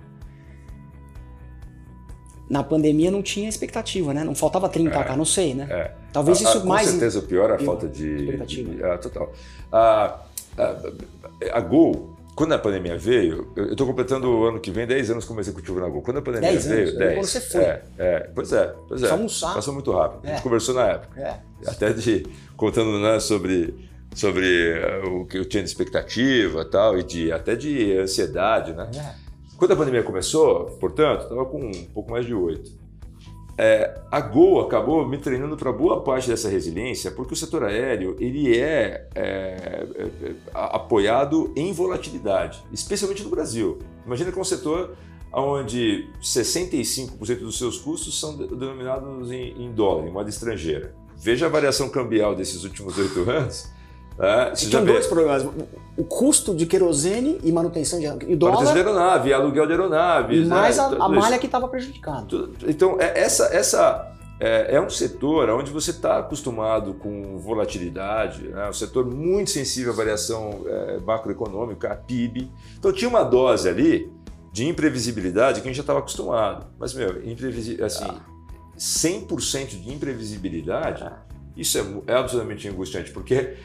Na 2.50 2.62
pandemia 2.62 3.10
não 3.10 3.22
tinha 3.22 3.48
expectativa, 3.48 4.12
né? 4.12 4.24
Não 4.24 4.34
faltava 4.34 4.68
30k, 4.68 5.16
não 5.16 5.24
sei, 5.24 5.54
né? 5.54 5.66
É. 5.70 5.94
Talvez 6.12 6.44
Ah, 6.44 6.50
isso 6.50 6.60
com 6.60 6.66
mais. 6.68 6.88
certeza 6.88 7.20
o 7.20 7.22
pior 7.22 7.48
é 7.50 7.54
a 7.54 7.56
pior, 7.56 7.66
falta 7.66 7.88
de. 7.88 8.14
expectativa. 8.16 8.74
de- 8.74 8.84
ah, 8.84 8.98
total. 8.98 9.32
A, 9.70 10.18
a, 10.58 10.76
a 11.56 11.60
Gol, 11.60 12.11
quando 12.34 12.52
a 12.52 12.58
pandemia 12.58 12.96
veio, 12.96 13.52
eu 13.56 13.72
estou 13.72 13.86
completando 13.86 14.28
o 14.28 14.44
ano 14.46 14.58
que 14.58 14.70
vem 14.70 14.86
10 14.86 15.10
anos 15.10 15.24
como 15.24 15.40
executivo 15.40 15.78
na 15.80 15.88
Gol. 15.88 16.00
Quando 16.02 16.18
a 16.18 16.22
pandemia 16.22 16.50
10 16.52 16.66
veio, 16.66 16.80
anos? 16.80 16.92
Eu 16.94 16.98
lembro 16.98 17.08
10. 17.14 17.18
quando 17.18 17.26
você 17.26 17.40
foi. 17.40 17.60
É, 17.62 17.82
é, 17.98 18.20
pois 18.34 18.52
é, 18.52 18.74
pois 18.88 19.02
é. 19.02 19.06
Só 19.08 19.14
almoçar. 19.14 19.54
Passou 19.54 19.74
muito 19.74 19.92
rápido. 19.92 20.20
A 20.24 20.28
É. 20.30 20.32
gente 20.34 20.42
conversou 20.42 20.74
na 20.74 20.86
época. 20.88 21.20
É. 21.20 21.40
Até 21.68 21.92
de 21.92 22.26
contando 22.56 22.98
né, 23.00 23.20
sobre, 23.20 23.74
sobre 24.14 24.46
eh, 24.72 25.02
o 25.04 25.26
que 25.26 25.38
eu 25.38 25.44
tinha 25.44 25.62
de 25.62 25.68
expectativa 25.68 26.64
tal, 26.64 26.98
e 26.98 27.02
de, 27.02 27.30
até 27.30 27.54
de 27.54 27.96
ansiedade, 27.98 28.72
né? 28.72 28.90
é. 28.96 29.22
Quando 29.56 29.72
a 29.72 29.76
pandemia 29.76 30.02
começou, 30.02 30.64
portanto, 30.80 31.22
estava 31.22 31.44
com 31.44 31.58
um 31.66 31.84
pouco 31.94 32.10
mais 32.10 32.26
de 32.26 32.34
oito. 32.34 32.72
É, 33.58 34.00
a 34.10 34.20
Gol 34.20 34.60
acabou 34.60 35.06
me 35.06 35.18
treinando 35.18 35.56
para 35.56 35.70
boa 35.72 36.00
parte 36.02 36.28
dessa 36.28 36.48
resiliência, 36.48 37.10
porque 37.10 37.34
o 37.34 37.36
setor 37.36 37.64
aéreo 37.64 38.16
ele 38.18 38.58
é, 38.58 39.08
é, 39.14 39.86
é, 39.94 40.02
é, 40.26 40.34
apoiado 40.54 41.52
em 41.54 41.72
volatilidade, 41.72 42.62
especialmente 42.72 43.22
no 43.22 43.28
Brasil. 43.30 43.78
Imagina 44.06 44.32
que 44.32 44.38
é 44.38 44.40
um 44.40 44.44
setor 44.44 44.96
onde 45.32 46.08
65% 46.22 47.38
dos 47.40 47.58
seus 47.58 47.78
custos 47.78 48.18
são 48.18 48.36
de- 48.36 48.48
denominados 48.48 49.30
em, 49.30 49.62
em 49.62 49.72
dólar, 49.72 50.06
em 50.06 50.10
moeda 50.10 50.30
estrangeira. 50.30 50.94
Veja 51.16 51.46
a 51.46 51.48
variação 51.48 51.88
cambial 51.88 52.34
desses 52.34 52.64
últimos 52.64 52.98
oito 52.98 53.28
anos. 53.30 53.70
Né? 54.22 54.52
Vê- 54.54 54.80
dois 54.80 55.06
problemas. 55.08 55.44
O 55.96 56.04
custo 56.04 56.54
de 56.54 56.64
querosene 56.64 57.40
e 57.42 57.50
manutenção 57.50 57.98
de 57.98 58.04
e 58.04 58.08
manutenção 58.08 58.28
de 58.30 58.36
dólar 58.36 58.76
aeronave, 58.76 59.32
aluguel 59.34 59.66
de 59.66 59.72
aeronave. 59.72 60.36
e 60.42 60.44
mais 60.46 60.76
né? 60.76 60.84
a, 60.84 61.04
a 61.04 61.08
malha 61.08 61.38
que 61.38 61.46
estava 61.46 61.66
prejudicada. 61.66 62.26
Então, 62.68 63.00
é- 63.00 63.18
essa, 63.18 63.46
essa 63.46 64.12
é, 64.38 64.76
é 64.76 64.80
um 64.80 64.88
setor 64.88 65.50
onde 65.50 65.72
você 65.72 65.90
está 65.90 66.20
acostumado 66.20 66.94
com 66.94 67.36
volatilidade, 67.38 68.46
né? 68.46 68.68
um 68.68 68.72
setor 68.72 69.04
muito 69.04 69.50
sensível 69.50 69.92
à 69.92 69.96
variação 69.96 70.60
é, 70.66 70.98
macroeconômica, 71.00 71.90
a 71.90 71.96
PIB. 71.96 72.48
Então, 72.78 72.92
tinha 72.92 73.08
uma 73.08 73.24
dose 73.24 73.68
ali 73.68 74.08
de 74.52 74.68
imprevisibilidade 74.68 75.60
que 75.60 75.66
a 75.66 75.70
gente 75.70 75.78
já 75.78 75.82
estava 75.82 75.98
acostumado. 75.98 76.66
Mas, 76.78 76.94
meu, 76.94 77.28
imprevisi 77.28 77.82
assim, 77.82 78.06
100% 78.78 79.82
de 79.82 79.92
imprevisibilidade, 79.92 81.10
isso 81.56 81.76
é, 81.78 82.12
é 82.12 82.14
absolutamente 82.14 82.68
angustiante, 82.68 83.10
porque 83.10 83.34
é, 83.34 83.56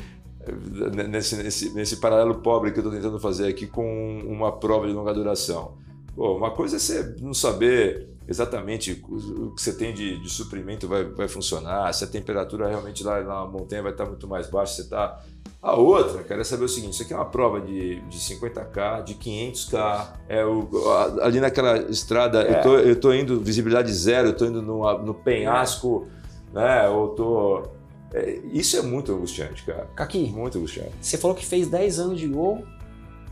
nesse, 1.07 1.35
nesse, 1.35 1.69
nesse 1.73 1.97
paralelo 1.97 2.35
pobre 2.35 2.71
que 2.71 2.79
eu 2.79 2.83
estou 2.83 2.95
tentando 2.95 3.19
fazer 3.19 3.47
aqui 3.47 3.67
com 3.67 4.19
uma 4.25 4.51
prova 4.51 4.87
de 4.87 4.93
longa 4.93 5.13
duração. 5.13 5.73
Pô, 6.15 6.35
uma 6.35 6.51
coisa 6.51 6.77
é 6.77 6.79
você 6.79 7.15
não 7.21 7.33
saber 7.33 8.09
exatamente 8.27 9.03
o 9.07 9.51
que 9.51 9.61
você 9.61 9.71
tem 9.71 9.93
de, 9.93 10.19
de 10.21 10.29
suprimento 10.29 10.85
vai, 10.87 11.05
vai 11.05 11.27
funcionar, 11.29 11.93
se 11.93 12.03
a 12.03 12.07
temperatura 12.07 12.67
realmente 12.67 13.01
lá 13.03 13.21
na 13.21 13.45
montanha 13.45 13.81
vai 13.81 13.91
estar 13.93 14.05
muito 14.05 14.27
mais 14.27 14.47
baixa, 14.47 14.73
você 14.73 14.81
está... 14.81 15.21
A 15.61 15.75
outra, 15.75 16.23
cara, 16.23 16.41
é 16.41 16.43
saber 16.43 16.65
o 16.65 16.69
seguinte, 16.69 16.93
isso 16.93 17.03
aqui 17.03 17.13
é 17.13 17.15
uma 17.15 17.25
prova 17.25 17.61
de, 17.61 18.01
de 18.01 18.17
50k, 18.17 19.03
de 19.03 19.15
500k, 19.15 20.07
é 20.27 20.45
o, 20.45 20.67
a- 20.91 21.25
ali 21.25 21.39
naquela 21.39 21.77
estrada, 21.89 22.41
eu, 22.43 22.61
tô, 22.61 22.77
eu 22.77 22.99
tô 22.99 23.13
indo 23.13 23.39
visibilidade 23.39 23.93
zero, 23.93 24.29
eu 24.29 24.35
tô 24.35 24.45
indo 24.45 24.61
no, 24.61 24.97
no 25.03 25.13
penhasco, 25.13 26.07
né, 26.53 26.87
ou 26.89 27.09
tô... 27.09 27.63
é, 28.13 28.39
isso 28.51 28.77
é 28.77 28.81
muito 28.81 29.11
angustiante, 29.11 29.63
cara. 29.63 29.87
Caqui, 29.95 30.29
Muito 30.29 30.57
angustiante. 30.57 30.91
você 31.01 31.17
falou 31.17 31.35
que 31.35 31.45
fez 31.45 31.67
10 31.67 31.99
anos 31.99 32.19
de 32.19 32.27
gol 32.27 32.63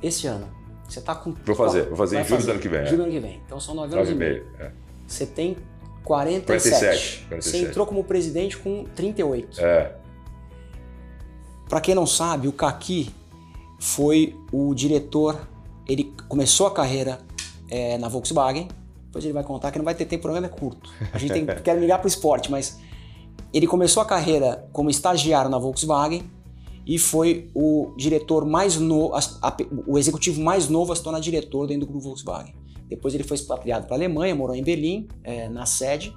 esse 0.02 0.28
ano. 0.28 0.48
Você 0.88 1.02
tá 1.02 1.16
com. 1.16 1.34
Vou 1.46 1.56
fazer, 1.56 1.88
vou 1.88 1.98
fazer 1.98 2.18
Vai 2.18 2.26
em 2.26 2.28
julho 2.28 2.44
do 2.44 2.52
ano 2.52 2.60
que 2.60 2.70
vem, 2.70 2.80
é. 2.82 2.86
Julho 2.86 2.98
do 2.98 3.04
ano 3.04 3.12
que 3.12 3.20
vem. 3.20 3.42
Então 3.46 3.60
são 3.60 3.74
9 3.74 3.96
anos 3.96 4.10
Nove 4.10 4.12
e 4.12 4.16
e 4.16 4.18
meio. 4.18 4.44
meio. 4.44 4.56
É. 4.60 4.72
Você 5.08 5.26
tem 5.26 5.58
47. 6.04 6.46
47, 6.46 7.26
47. 7.30 7.42
Você 7.42 7.70
entrou 7.70 7.86
como 7.86 8.04
presidente 8.04 8.58
com 8.58 8.86
38. 8.96 9.62
É. 9.62 9.96
Para 11.68 11.82
quem 11.82 11.96
não 11.96 12.06
sabe, 12.06 12.48
o 12.48 12.52
Kaki 12.52 13.10
foi 13.80 14.36
o 14.52 14.74
diretor. 14.76 15.48
Ele 15.88 16.14
começou 16.28 16.68
a 16.68 16.72
carreira 16.72 17.20
é, 17.70 17.98
na 17.98 18.08
Volkswagen. 18.08 18.68
Depois 19.08 19.24
ele 19.24 19.34
vai 19.34 19.44
contar 19.44 19.72
que 19.72 19.78
não 19.78 19.86
vai 19.86 19.96
ter 19.96 20.06
tempo, 20.06 20.20
o 20.20 20.24
programa 20.24 20.48
é 20.48 20.50
curto. 20.50 20.92
A 21.12 21.18
gente 21.18 21.34
tem, 21.34 21.46
quer 21.64 21.78
ligar 21.80 21.98
para 21.98 22.06
o 22.06 22.08
esporte, 22.08 22.52
mas 22.52 22.80
ele 23.56 23.68
começou 23.68 24.04
a 24.04 24.06
carreira 24.06 24.68
como 24.74 24.90
estagiário 24.90 25.50
na 25.50 25.58
Volkswagen 25.58 26.30
e 26.86 27.00
foi 27.00 27.50
o 27.56 27.94
diretor 27.96 28.46
mais 28.46 28.76
novo, 28.76 29.16
o 29.88 29.98
executivo 29.98 30.42
mais 30.42 30.68
novo 30.68 30.92
a 30.92 30.96
se 30.96 31.02
tornar 31.02 31.22
diretor 31.22 31.66
dentro 31.66 31.86
do 31.86 31.92
grupo 31.94 32.04
Volkswagen. 32.04 32.54
Depois 32.90 33.16
ele 33.16 33.24
foi 33.24 33.36
expatriado 33.36 33.88
para 33.88 33.96
a 33.96 33.98
Alemanha, 33.98 34.36
morou 34.36 34.54
em 34.58 34.62
Berlim, 34.62 35.08
é, 35.24 35.48
na 35.48 35.66
sede, 35.66 36.14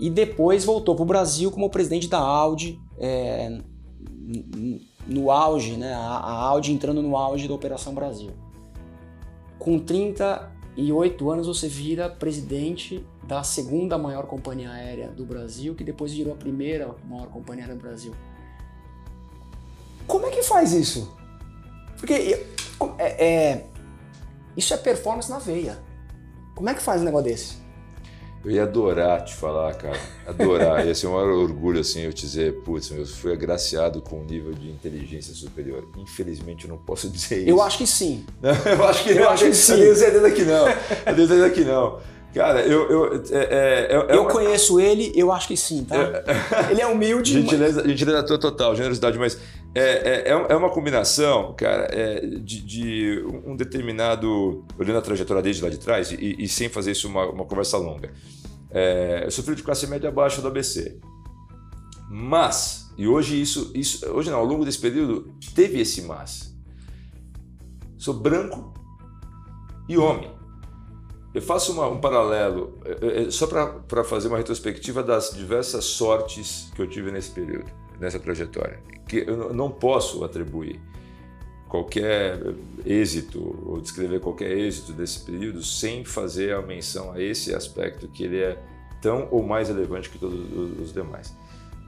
e 0.00 0.10
depois 0.10 0.64
voltou 0.64 0.96
para 0.96 1.04
o 1.04 1.06
Brasil 1.06 1.48
como 1.52 1.70
presidente 1.70 2.08
da 2.08 2.18
Audi, 2.18 2.76
é, 2.98 3.60
no 5.06 5.30
auge, 5.30 5.76
né? 5.76 5.94
A 5.94 6.32
Audi 6.48 6.72
entrando 6.72 7.00
no 7.00 7.16
auge 7.16 7.46
da 7.46 7.54
Operação 7.54 7.94
Brasil. 7.94 8.32
Com 9.60 9.78
38 9.78 11.30
anos 11.30 11.46
você 11.46 11.68
vira 11.68 12.10
presidente 12.10 13.06
da 13.22 13.42
segunda 13.42 13.96
maior 13.96 14.26
companhia 14.26 14.70
aérea 14.70 15.08
do 15.08 15.24
Brasil, 15.24 15.74
que 15.74 15.84
depois 15.84 16.12
virou 16.12 16.34
a 16.34 16.36
primeira 16.36 16.94
maior 17.08 17.28
companhia 17.28 17.64
aérea 17.64 17.76
do 17.76 17.82
Brasil. 17.82 18.14
Como 20.06 20.26
é 20.26 20.30
que 20.30 20.42
faz 20.42 20.72
isso? 20.72 21.14
Porque 21.96 22.44
é, 22.98 23.26
é, 23.26 23.66
isso 24.56 24.74
é 24.74 24.76
performance 24.76 25.30
na 25.30 25.38
veia. 25.38 25.78
Como 26.54 26.68
é 26.68 26.74
que 26.74 26.82
faz 26.82 27.00
um 27.00 27.04
negócio 27.04 27.30
desse? 27.30 27.62
Eu 28.44 28.50
ia 28.50 28.64
adorar 28.64 29.24
te 29.24 29.34
falar, 29.36 29.72
cara. 29.74 29.98
Adorar. 30.26 30.84
ia 30.84 30.94
ser 30.96 31.06
um 31.06 31.12
maior 31.12 31.30
orgulho, 31.30 31.78
assim, 31.78 32.00
eu 32.00 32.12
te 32.12 32.22
dizer, 32.22 32.60
putz, 32.62 32.90
eu 32.90 33.06
fui 33.06 33.32
agraciado 33.32 34.02
com 34.02 34.20
um 34.20 34.24
nível 34.24 34.52
de 34.52 34.68
inteligência 34.68 35.32
superior. 35.32 35.88
Infelizmente, 35.96 36.64
eu 36.64 36.70
não 36.70 36.78
posso 36.78 37.08
dizer 37.08 37.42
isso. 37.42 37.48
Eu 37.48 37.62
acho 37.62 37.78
que 37.78 37.86
sim. 37.86 38.26
eu 38.42 38.84
acho 38.84 39.04
que 39.04 39.10
eu 39.10 39.20
não. 39.20 39.28
acho 39.30 39.44
que 39.44 39.54
sim. 39.54 39.72
Eu 39.74 39.78
tenho 39.78 39.96
certeza 39.96 40.30
que 40.32 40.42
não. 40.42 40.68
Eu 40.68 41.14
tenho 41.14 41.28
certeza 41.28 41.50
que 41.50 41.64
não. 41.64 42.00
Cara, 42.34 42.62
eu. 42.62 42.90
Eu, 42.90 43.22
é, 43.30 43.36
é, 43.36 43.88
é 43.92 44.16
eu 44.16 44.22
uma... 44.22 44.30
conheço 44.30 44.80
ele, 44.80 45.12
eu 45.14 45.30
acho 45.30 45.48
que 45.48 45.56
sim, 45.56 45.84
tá? 45.84 45.96
ele 46.70 46.80
é 46.80 46.86
humilde. 46.86 47.32
Gentileza, 47.32 47.86
gentileza 47.86 48.22
total, 48.38 48.74
generosidade, 48.74 49.18
mas 49.18 49.38
É, 49.74 50.30
é, 50.30 50.30
é 50.30 50.56
uma 50.56 50.70
combinação, 50.70 51.54
cara, 51.54 51.88
é, 51.92 52.20
de, 52.20 52.60
de, 52.60 53.24
um 53.46 53.54
determinado. 53.54 54.64
Olhando 54.78 54.98
a 54.98 55.02
trajetória 55.02 55.42
desde 55.42 55.62
lá 55.62 55.68
de 55.68 55.78
trás, 55.78 56.10
e, 56.10 56.36
e 56.38 56.48
sem 56.48 56.68
fazer 56.68 56.92
isso 56.92 57.06
uma, 57.06 57.26
uma 57.30 57.44
conversa 57.44 57.76
longa. 57.76 58.10
É, 58.70 59.22
eu 59.26 59.30
sou 59.30 59.44
filho 59.44 59.56
de 59.56 59.62
classe 59.62 59.86
média 59.86 60.08
abaixo 60.08 60.40
do 60.40 60.48
ABC. 60.48 60.98
Mas, 62.08 62.90
e 62.96 63.06
hoje 63.06 63.40
isso, 63.40 63.70
isso. 63.74 64.06
Hoje 64.10 64.30
não, 64.30 64.38
ao 64.38 64.44
longo 64.44 64.64
desse 64.64 64.78
período, 64.78 65.34
teve 65.54 65.80
esse 65.80 66.02
mas. 66.02 66.54
Sou 67.98 68.14
branco 68.14 68.72
e 69.88 69.96
homem. 69.98 70.30
Eu 71.34 71.40
faço 71.40 71.72
uma, 71.72 71.88
um 71.88 71.98
paralelo, 71.98 72.78
é, 72.84 73.22
é, 73.22 73.30
só 73.30 73.46
para 73.46 74.04
fazer 74.04 74.28
uma 74.28 74.36
retrospectiva 74.36 75.02
das 75.02 75.30
diversas 75.34 75.84
sortes 75.84 76.70
que 76.74 76.82
eu 76.82 76.86
tive 76.86 77.10
nesse 77.10 77.30
período, 77.30 77.70
nessa 77.98 78.18
trajetória, 78.18 78.80
que 79.08 79.24
eu 79.26 79.54
não 79.54 79.70
posso 79.70 80.24
atribuir 80.24 80.78
qualquer 81.68 82.38
êxito 82.84 83.40
ou 83.66 83.80
descrever 83.80 84.20
qualquer 84.20 84.50
êxito 84.50 84.92
desse 84.92 85.20
período 85.24 85.62
sem 85.62 86.04
fazer 86.04 86.54
a 86.54 86.60
menção 86.60 87.12
a 87.12 87.20
esse 87.20 87.54
aspecto 87.54 88.08
que 88.08 88.24
ele 88.24 88.40
é 88.40 88.62
tão 89.00 89.26
ou 89.30 89.42
mais 89.42 89.68
relevante 89.68 90.10
que 90.10 90.18
todos 90.18 90.38
os 90.78 90.92
demais. 90.92 91.34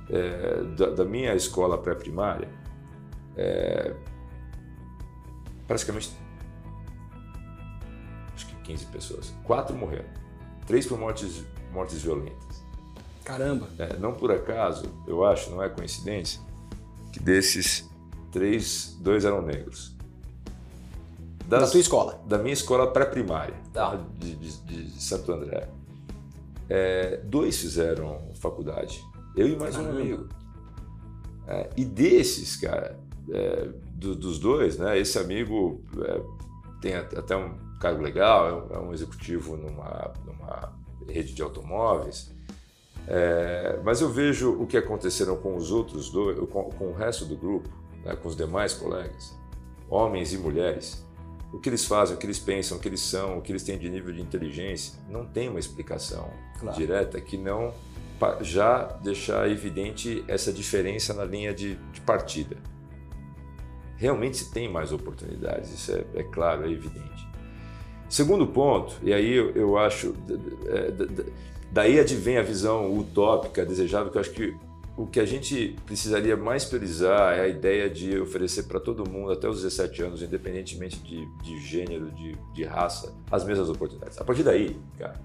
É, 0.08 0.62
da, 0.76 0.86
da, 0.86 1.04
minha 1.04 1.34
escola 1.34 1.76
pré-primária, 1.76 2.48
é, 3.36 3.94
praticamente 5.66 6.10
15 8.64 8.86
pessoas. 8.86 9.34
Quatro 9.44 9.76
morreram. 9.76 10.08
Três 10.66 10.86
por 10.86 10.98
mortes, 10.98 11.44
mortes 11.72 12.02
violentas. 12.02 12.64
Caramba! 13.24 13.68
É, 13.78 13.96
não 13.96 14.12
por 14.12 14.30
acaso, 14.30 14.84
eu 15.06 15.24
acho, 15.24 15.50
não 15.50 15.62
é 15.62 15.68
coincidência, 15.68 16.40
que 17.12 17.18
desses 17.18 17.88
três, 18.30 18.96
dois 19.00 19.24
eram 19.24 19.40
negros. 19.40 19.94
Das, 21.46 21.62
da 21.62 21.70
tua 21.70 21.80
escola? 21.80 22.22
Da 22.26 22.38
minha 22.38 22.52
escola 22.52 22.90
pré-primária, 22.90 23.54
tá. 23.72 23.98
de, 24.18 24.34
de, 24.36 24.56
de, 24.60 25.02
Santo 25.02 25.32
André. 25.32 25.68
É, 26.68 27.18
dois 27.24 27.58
fizeram 27.58 28.30
faculdade, 28.34 29.02
eu 29.36 29.46
e 29.48 29.56
mais 29.56 29.76
Caramba. 29.76 29.96
um 29.96 30.00
amigo. 30.00 30.28
É, 31.46 31.70
e 31.76 31.84
desses, 31.84 32.56
cara, 32.56 32.98
é, 33.30 33.68
do, 33.94 34.14
dos 34.14 34.38
dois, 34.38 34.78
né, 34.78 34.98
esse 34.98 35.18
amigo 35.18 35.82
é, 35.98 36.22
tem 36.80 36.94
até 36.94 37.36
um 37.36 37.54
cargo 37.84 38.02
legal, 38.02 38.66
é 38.70 38.78
um 38.78 38.90
é 38.90 38.94
executivo 38.94 39.58
numa, 39.58 40.10
numa 40.24 40.72
rede 41.06 41.34
de 41.34 41.42
automóveis. 41.42 42.32
É, 43.06 43.78
mas 43.84 44.00
eu 44.00 44.08
vejo 44.08 44.52
o 44.52 44.66
que 44.66 44.78
aconteceram 44.78 45.36
com 45.36 45.54
os 45.54 45.70
outros 45.70 46.08
dois, 46.08 46.38
com, 46.48 46.64
com 46.70 46.86
o 46.86 46.94
resto 46.94 47.26
do 47.26 47.36
grupo, 47.36 47.68
né, 48.02 48.16
com 48.16 48.28
os 48.28 48.34
demais 48.34 48.72
colegas, 48.72 49.38
homens 49.90 50.32
e 50.32 50.38
mulheres. 50.38 51.04
O 51.52 51.60
que 51.60 51.68
eles 51.68 51.84
fazem, 51.84 52.16
o 52.16 52.18
que 52.18 52.24
eles 52.24 52.38
pensam, 52.38 52.78
o 52.78 52.80
que 52.80 52.88
eles 52.88 53.00
são, 53.00 53.38
o 53.38 53.42
que 53.42 53.52
eles 53.52 53.62
têm 53.62 53.78
de 53.78 53.90
nível 53.90 54.12
de 54.12 54.22
inteligência, 54.22 54.98
não 55.08 55.26
tem 55.26 55.50
uma 55.50 55.60
explicação 55.60 56.30
claro. 56.58 56.76
direta 56.76 57.20
que 57.20 57.36
não 57.36 57.72
já 58.40 58.84
deixar 59.02 59.50
evidente 59.50 60.24
essa 60.26 60.50
diferença 60.50 61.12
na 61.12 61.24
linha 61.26 61.52
de, 61.52 61.74
de 61.92 62.00
partida. 62.00 62.56
Realmente 63.96 64.38
se 64.38 64.50
tem 64.50 64.72
mais 64.72 64.90
oportunidades, 64.90 65.70
isso 65.70 65.92
é, 65.92 66.04
é 66.14 66.22
claro, 66.22 66.64
é 66.64 66.70
evidente. 66.70 67.33
Segundo 68.14 68.46
ponto, 68.46 68.94
e 69.02 69.12
aí 69.12 69.32
eu, 69.32 69.50
eu 69.56 69.76
acho, 69.76 70.14
é, 70.66 70.92
daí 71.72 71.98
advém 71.98 72.38
a 72.38 72.42
visão 72.42 72.96
utópica, 72.96 73.66
desejável, 73.66 74.12
que 74.12 74.16
eu 74.16 74.20
acho 74.20 74.30
que 74.30 74.56
o 74.96 75.04
que 75.04 75.18
a 75.18 75.26
gente 75.26 75.74
precisaria 75.84 76.36
mais 76.36 76.64
priorizar 76.64 77.36
é 77.36 77.40
a 77.40 77.48
ideia 77.48 77.90
de 77.90 78.16
oferecer 78.16 78.68
para 78.68 78.78
todo 78.78 79.10
mundo, 79.10 79.32
até 79.32 79.48
os 79.48 79.62
17 79.62 80.02
anos, 80.04 80.22
independentemente 80.22 81.00
de, 81.00 81.26
de 81.42 81.58
gênero, 81.66 82.08
de, 82.12 82.36
de, 82.54 82.62
raça, 82.62 83.12
as 83.32 83.44
mesmas 83.44 83.68
oportunidades. 83.68 84.16
A 84.20 84.24
partir 84.24 84.44
daí, 84.44 84.76
cara, 84.96 85.20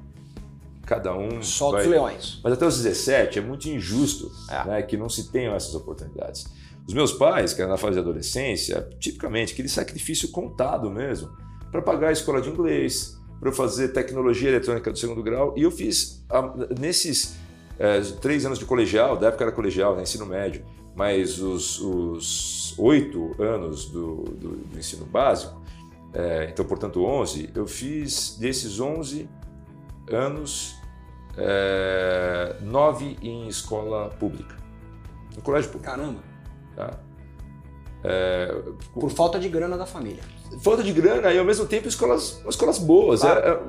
cada 0.84 1.15
um. 1.15 1.43
Solta 1.43 1.78
vai... 1.78 1.86
os 1.86 1.91
leões. 1.91 2.39
Mas 2.43 2.54
até 2.54 2.65
os 2.65 2.82
17 2.82 3.38
é 3.38 3.41
muito 3.43 3.69
injusto 3.69 4.32
é. 4.49 4.65
Né, 4.65 4.82
que 4.82 4.97
não 4.97 5.10
se 5.10 5.32
tenham 5.32 5.54
essas 5.54 5.75
oportunidades. 5.75 6.47
Os 6.88 6.93
meus 6.95 7.13
pais, 7.13 7.54
que 7.54 7.62
eram 7.62 7.69
na 7.69 7.78
fase 7.78 7.93
de 7.93 7.99
adolescência, 7.99 8.89
tipicamente, 8.99 9.54
aquele 9.54 9.69
sacrifício 9.69 10.32
contado 10.32 10.89
mesmo 10.89 11.30
para 11.71 11.82
pagar 11.82 12.10
a 12.10 12.12
escola 12.12 12.41
de 12.41 12.49
inglês, 12.49 13.17
para 13.39 13.51
fazer 13.51 13.89
tecnologia 13.89 14.49
eletrônica 14.49 14.91
do 14.91 14.97
segundo 14.97 15.23
grau. 15.23 15.53
E 15.58 15.63
eu 15.63 15.71
fiz, 15.71 16.25
nesses 16.79 17.38
é, 17.77 18.01
três 18.21 18.45
anos 18.45 18.60
de 18.60 18.65
colegial, 18.65 19.17
da 19.17 19.27
época 19.27 19.45
era 19.45 19.51
colegial, 19.51 19.95
né, 19.95 20.03
ensino 20.03 20.25
médio, 20.25 20.65
mas 20.95 21.39
os, 21.39 21.79
os 21.79 22.77
oito 22.77 23.41
anos 23.41 23.86
do, 23.86 24.23
do, 24.23 24.49
do 24.58 24.79
ensino 24.79 25.05
básico, 25.05 25.60
é, 26.13 26.49
então, 26.51 26.65
portanto, 26.65 27.03
11, 27.03 27.51
eu 27.55 27.67
fiz 27.67 28.36
desses 28.39 28.79
11 28.79 29.29
anos, 30.12 30.75
é, 31.38 32.58
nove 32.62 33.15
em 33.21 33.47
escola 33.47 34.10
pública, 34.10 34.58
no 35.36 35.41
colégio 35.41 35.71
público. 35.71 35.91
Caramba! 35.91 36.19
Tá? 36.75 36.99
É, 38.04 38.62
Por 38.94 39.10
falta 39.10 39.40
de 39.40 39.50
grana 39.50 39.78
da 39.78 39.86
família 39.86 40.24
falta 40.58 40.84
de 40.84 40.92
grana 40.92 41.32
e 41.32 41.38
ao 41.38 41.46
mesmo 41.46 41.66
tempo 41.66 41.88
escolas, 41.88 42.42
escolas 42.48 42.80
boas. 42.80 43.24
Ah. 43.24 43.34
É, 43.34 43.50
é, 43.50 43.62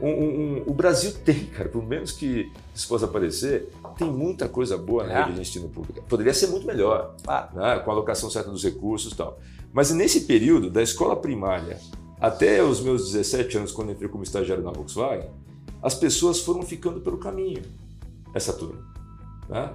um, 0.00 0.08
um, 0.08 0.62
o 0.66 0.74
Brasil 0.74 1.12
tem, 1.24 1.46
cara, 1.46 1.68
por 1.68 1.82
menos 1.82 2.12
que 2.12 2.52
isso 2.74 2.86
possa 2.88 3.06
aparecer, 3.06 3.68
tem 3.96 4.10
muita 4.10 4.48
coisa 4.48 4.76
boa 4.76 5.04
na 5.04 5.12
é. 5.12 5.22
rede 5.22 5.34
de 5.34 5.40
ensino 5.40 5.68
público. 5.68 6.02
Poderia 6.08 6.34
ser 6.34 6.48
muito 6.48 6.66
melhor, 6.66 7.14
ah. 7.26 7.48
né, 7.52 7.78
com 7.80 7.90
a 7.90 7.94
alocação 7.94 8.30
certa 8.30 8.50
dos 8.50 8.62
recursos 8.62 9.12
e 9.12 9.16
tal. 9.16 9.38
Mas 9.72 9.90
nesse 9.90 10.22
período, 10.22 10.70
da 10.70 10.82
escola 10.82 11.16
primária 11.16 11.78
até 12.20 12.62
os 12.62 12.80
meus 12.80 13.12
17 13.12 13.58
anos, 13.58 13.72
quando 13.72 13.92
entrei 13.92 14.08
como 14.08 14.22
estagiário 14.22 14.62
na 14.62 14.70
Volkswagen, 14.70 15.30
as 15.82 15.94
pessoas 15.94 16.40
foram 16.40 16.62
ficando 16.62 17.00
pelo 17.00 17.18
caminho, 17.18 17.62
essa 18.34 18.52
turma. 18.52 18.84
Né? 19.48 19.70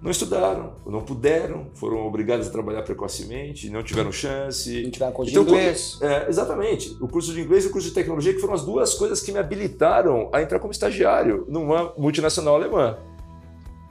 Não 0.00 0.10
estudaram, 0.10 0.74
não 0.86 1.02
puderam, 1.02 1.66
foram 1.74 2.06
obrigados 2.06 2.46
a 2.46 2.50
trabalhar 2.50 2.82
precocemente, 2.82 3.68
não 3.68 3.82
tiveram 3.82 4.12
chance. 4.12 4.82
Não 4.82 4.90
tiveram 4.90 5.12
curso 5.12 5.30
então, 5.32 5.44
de 5.44 5.50
inglês. 5.50 5.98
É, 6.00 6.28
exatamente. 6.28 6.96
O 7.00 7.08
curso 7.08 7.32
de 7.32 7.40
inglês 7.40 7.64
e 7.64 7.68
o 7.68 7.70
curso 7.70 7.88
de 7.88 7.94
tecnologia, 7.94 8.32
que 8.32 8.40
foram 8.40 8.54
as 8.54 8.64
duas 8.64 8.94
coisas 8.94 9.20
que 9.20 9.32
me 9.32 9.38
habilitaram 9.38 10.30
a 10.32 10.40
entrar 10.40 10.60
como 10.60 10.70
estagiário 10.70 11.44
numa 11.48 11.92
multinacional 11.98 12.54
alemã. 12.54 12.96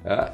É, 0.05 0.31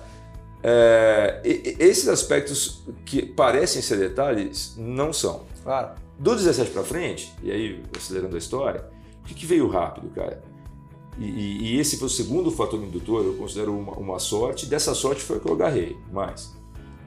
é, 0.63 1.41
esses 1.79 2.07
aspectos 2.07 2.83
que 3.03 3.25
parecem 3.25 3.81
ser 3.81 3.97
detalhes, 3.97 4.75
não 4.77 5.11
são. 5.11 5.41
Claro. 5.63 5.95
Do 6.19 6.35
17 6.35 6.69
para 6.69 6.83
frente, 6.83 7.33
e 7.41 7.51
aí 7.51 7.83
acelerando 7.97 8.35
a 8.35 8.37
história, 8.37 8.85
o 9.21 9.25
que, 9.25 9.33
que 9.33 9.45
veio 9.45 9.67
rápido, 9.67 10.09
cara? 10.09 10.43
E, 11.17 11.25
e, 11.25 11.79
esse 11.79 11.97
foi 11.97 12.07
o 12.07 12.09
segundo 12.09 12.49
fator 12.51 12.81
indutor, 12.83 13.23
eu 13.23 13.35
considero 13.35 13.77
uma, 13.77 13.93
uma, 13.93 14.19
sorte. 14.19 14.65
Dessa 14.65 14.95
sorte 14.95 15.21
foi 15.21 15.37
o 15.37 15.39
que 15.39 15.47
eu 15.47 15.53
agarrei 15.53 15.95
mais. 16.11 16.55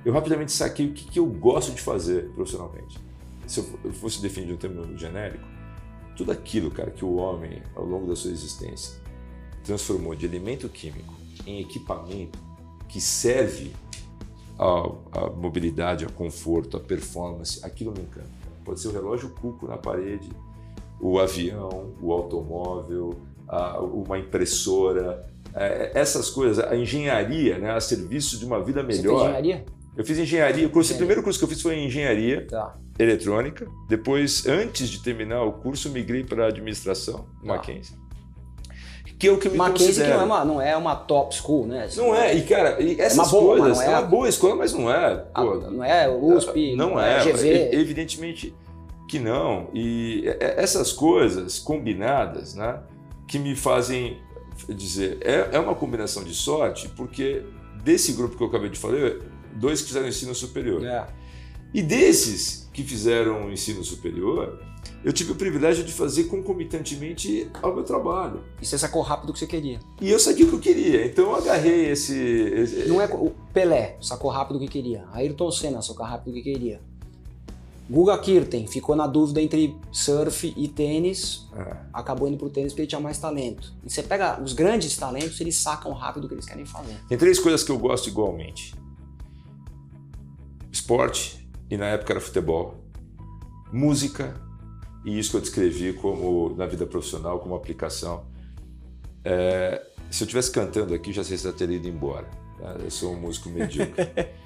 Eu 0.04 0.12
rapidamente 0.12 0.52
saquei 0.52 0.86
o 0.86 0.92
que, 0.92 1.04
que 1.04 1.18
eu 1.18 1.26
gosto 1.26 1.72
de 1.72 1.80
fazer 1.80 2.30
profissionalmente. 2.30 2.98
Se 3.46 3.60
eu 3.60 3.92
fosse 3.92 4.22
definir 4.22 4.46
de 4.46 4.52
um 4.54 4.56
termo 4.56 4.96
genérico, 4.96 5.44
tudo 6.16 6.30
aquilo, 6.30 6.70
cara, 6.70 6.90
que 6.90 7.04
o 7.04 7.16
homem, 7.16 7.62
ao 7.74 7.84
longo 7.84 8.06
da 8.06 8.14
sua 8.14 8.30
existência, 8.30 9.00
transformou 9.64 10.14
de 10.14 10.24
elemento 10.24 10.68
químico 10.68 11.14
em 11.44 11.60
equipamento 11.60 12.38
que 12.88 13.00
serve 13.00 13.72
à, 14.58 15.30
mobilidade, 15.30 16.04
ao 16.04 16.10
conforto, 16.12 16.76
à 16.76 16.80
performance, 16.80 17.64
aquilo 17.64 17.92
me 17.92 18.00
encanta. 18.00 18.30
Pode 18.64 18.80
ser 18.80 18.88
o 18.88 18.92
relógio 18.92 19.30
cuco 19.30 19.66
na 19.66 19.76
parede, 19.76 20.28
o 21.00 21.18
avião, 21.18 21.92
o 22.00 22.12
automóvel, 22.12 23.14
uma 23.80 24.18
impressora, 24.18 25.24
é, 25.54 25.92
essas 25.94 26.28
coisas, 26.30 26.64
a 26.64 26.76
engenharia, 26.76 27.58
né, 27.58 27.72
a 27.72 27.80
serviço 27.80 28.38
de 28.38 28.44
uma 28.44 28.62
vida 28.62 28.82
melhor. 28.82 29.18
Você 29.18 29.24
engenharia? 29.24 29.64
Eu 29.96 30.04
fiz 30.04 30.18
engenharia. 30.18 30.66
O, 30.66 30.70
curso, 30.70 30.92
o 30.92 30.96
primeiro 30.96 31.22
curso 31.22 31.38
que 31.38 31.44
eu 31.44 31.48
fiz 31.48 31.62
foi 31.62 31.78
engenharia 31.78 32.46
tá. 32.46 32.76
eletrônica. 32.98 33.66
Depois, 33.88 34.46
antes 34.46 34.88
de 34.90 35.02
terminar 35.02 35.42
o 35.42 35.52
curso, 35.52 35.88
migrei 35.88 36.22
para 36.22 36.48
administração, 36.48 37.26
tá. 37.40 37.46
Mackenzie. 37.46 37.96
Que 39.18 39.28
é 39.28 39.32
o 39.32 39.38
que 39.38 39.48
me 39.48 39.56
Mackenzie 39.56 39.86
considero. 39.86 40.12
que 40.12 40.16
não 40.18 40.22
é, 40.22 40.26
uma, 40.26 40.44
não 40.44 40.60
é 40.60 40.76
uma 40.76 40.94
top 40.94 41.34
school, 41.34 41.66
né? 41.66 41.88
Não 41.96 42.14
é, 42.14 42.34
e 42.34 42.42
cara, 42.42 42.78
e 42.82 43.00
essas 43.00 43.16
é 43.16 43.22
uma 43.22 43.30
boa, 43.30 43.56
coisas, 43.56 43.80
é, 43.80 43.86
é 43.86 43.88
uma 43.88 44.02
boa 44.02 44.28
escola, 44.28 44.56
mas 44.56 44.74
não 44.74 44.92
é. 44.92 45.16
Pô, 45.16 45.54
não 45.54 45.82
é 45.82 46.06
USP, 46.10 46.76
não, 46.76 46.90
não 46.90 47.00
é, 47.00 47.20
é 47.20 47.32
GV. 47.32 47.70
Evidentemente 47.72 48.54
que 49.08 49.18
não. 49.18 49.68
E 49.72 50.24
essas 50.38 50.92
coisas 50.92 51.58
combinadas, 51.58 52.54
né? 52.54 52.78
Que 53.26 53.38
me 53.38 53.54
fazem 53.56 54.20
dizer, 54.68 55.18
é, 55.20 55.50
é 55.52 55.58
uma 55.58 55.74
combinação 55.74 56.24
de 56.24 56.34
sorte, 56.34 56.88
porque 56.90 57.44
desse 57.82 58.12
grupo 58.12 58.36
que 58.36 58.42
eu 58.42 58.48
acabei 58.48 58.70
de 58.70 58.78
falar, 58.78 59.16
dois 59.54 59.80
que 59.80 59.88
fizeram 59.88 60.08
ensino 60.08 60.34
superior. 60.34 60.84
É. 60.84 61.06
E 61.74 61.82
desses 61.82 62.68
que 62.72 62.82
fizeram 62.82 63.50
ensino 63.52 63.84
superior, 63.84 64.62
eu 65.04 65.12
tive 65.12 65.32
o 65.32 65.34
privilégio 65.34 65.84
de 65.84 65.92
fazer 65.92 66.24
concomitantemente 66.24 67.50
ao 67.62 67.74
meu 67.74 67.84
trabalho. 67.84 68.42
E 68.60 68.66
você 68.66 68.78
sacou 68.78 69.02
rápido 69.02 69.30
o 69.30 69.32
que 69.32 69.38
você 69.38 69.46
queria. 69.46 69.78
E 70.00 70.10
eu 70.10 70.18
sabia 70.18 70.46
o 70.46 70.48
que 70.48 70.54
eu 70.54 70.60
queria, 70.60 71.04
então 71.04 71.26
eu 71.26 71.36
agarrei 71.36 71.90
esse. 71.90 72.16
esse... 72.16 72.88
Não 72.88 73.00
é 73.00 73.06
o 73.06 73.30
Pelé 73.52 73.96
sacou 74.00 74.30
rápido 74.30 74.56
o 74.56 74.60
que 74.60 74.68
queria. 74.68 75.04
Ayrton 75.12 75.50
Senna 75.50 75.82
sacou 75.82 76.06
rápido 76.06 76.30
o 76.30 76.34
que 76.34 76.42
queria. 76.42 76.80
Guga 77.88 78.18
Kirten 78.18 78.66
ficou 78.66 78.96
na 78.96 79.06
dúvida 79.06 79.40
entre 79.40 79.76
surf 79.92 80.52
e 80.56 80.66
tênis, 80.66 81.46
é. 81.54 81.76
acabou 81.92 82.26
indo 82.26 82.36
pro 82.36 82.50
tênis 82.50 82.72
porque 82.72 82.82
ele 82.82 82.88
tinha 82.88 83.00
mais 83.00 83.18
talento. 83.18 83.72
E 83.84 83.90
você 83.90 84.02
pega 84.02 84.42
os 84.42 84.52
grandes 84.52 84.96
talentos, 84.96 85.40
eles 85.40 85.56
sacam 85.56 85.92
rápido 85.92 86.24
o 86.24 86.28
que 86.28 86.34
eles 86.34 86.46
querem 86.46 86.66
fazer. 86.66 86.96
Tem 87.08 87.16
três 87.16 87.38
coisas 87.38 87.62
que 87.62 87.70
eu 87.70 87.78
gosto 87.78 88.08
igualmente: 88.08 88.74
esporte, 90.72 91.48
e 91.70 91.76
na 91.76 91.86
época 91.86 92.12
era 92.12 92.20
futebol, 92.20 92.74
música, 93.72 94.34
e 95.04 95.16
isso 95.16 95.30
que 95.30 95.36
eu 95.36 95.40
descrevi 95.40 95.92
como 95.92 96.56
na 96.56 96.66
vida 96.66 96.86
profissional, 96.86 97.38
como 97.38 97.54
aplicação. 97.54 98.24
É, 99.24 99.86
se 100.10 100.24
eu 100.24 100.26
estivesse 100.26 100.50
cantando 100.50 100.92
aqui, 100.92 101.12
já 101.12 101.22
sei 101.22 101.38
se 101.38 101.46
eu 101.46 101.52
teria 101.52 101.76
ido 101.76 101.86
embora. 101.86 102.28
Tá? 102.58 102.76
Eu 102.82 102.90
sou 102.90 103.12
um 103.12 103.20
músico 103.20 103.48
medíocre. 103.48 103.94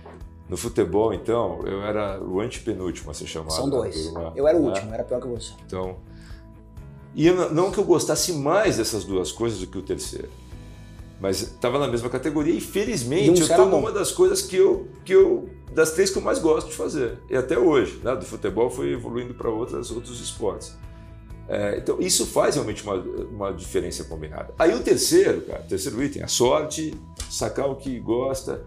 No 0.51 0.57
futebol, 0.57 1.15
então, 1.15 1.63
eu 1.65 1.81
era 1.81 2.21
o 2.21 2.41
antepenúltimo 2.41 3.13
a 3.13 3.15
ser 3.15 3.27
chamado. 3.27 3.53
São 3.53 3.71
dois. 3.71 4.13
Eu 4.35 4.49
era 4.49 4.59
o 4.59 4.63
né? 4.63 4.69
último, 4.69 4.93
era 4.93 5.05
pior 5.05 5.21
que 5.21 5.29
você. 5.29 5.53
Então, 5.65 5.97
e 7.15 7.29
eu, 7.29 7.55
não 7.55 7.71
que 7.71 7.79
eu 7.79 7.85
gostasse 7.85 8.33
mais 8.33 8.77
dessas 8.77 9.05
duas 9.05 9.31
coisas 9.31 9.61
do 9.61 9.69
que 9.69 9.79
o 9.79 9.83
terceiro, 9.83 10.29
mas 11.21 11.41
estava 11.41 11.79
na 11.79 11.87
mesma 11.87 12.11
categoria 12.11 12.53
e 12.53 12.61
felizmente 12.61 13.27
e 13.27 13.31
um 13.31 13.37
eu 13.37 13.43
estou 13.43 13.67
numa 13.67 13.93
das 13.93 14.11
coisas 14.11 14.43
que 14.43 14.57
eu, 14.57 14.89
que 15.05 15.15
eu 15.15 15.49
das 15.73 15.93
três 15.93 16.11
que 16.11 16.19
eu 16.19 16.23
mais 16.23 16.41
gosto 16.41 16.69
de 16.69 16.75
fazer 16.75 17.19
e 17.31 17.37
até 17.37 17.57
hoje, 17.57 18.01
né? 18.03 18.17
Do 18.17 18.25
futebol 18.25 18.69
foi 18.71 18.93
evoluindo 18.93 19.35
para 19.35 19.49
outras 19.49 19.93
outros 19.93 20.21
esportes. 20.21 20.77
É, 21.49 21.79
então 21.79 22.01
isso 22.01 22.27
faz 22.27 22.57
realmente 22.57 22.83
uma, 22.83 22.95
uma 22.95 23.53
diferença 23.53 24.03
combinada. 24.03 24.53
Aí 24.59 24.75
o 24.75 24.83
terceiro, 24.83 25.43
cara, 25.43 25.63
o 25.63 25.69
terceiro 25.69 26.03
item, 26.03 26.25
a 26.25 26.29
sorte, 26.29 26.93
sacar 27.31 27.71
o 27.71 27.77
que 27.77 28.01
gosta. 28.01 28.65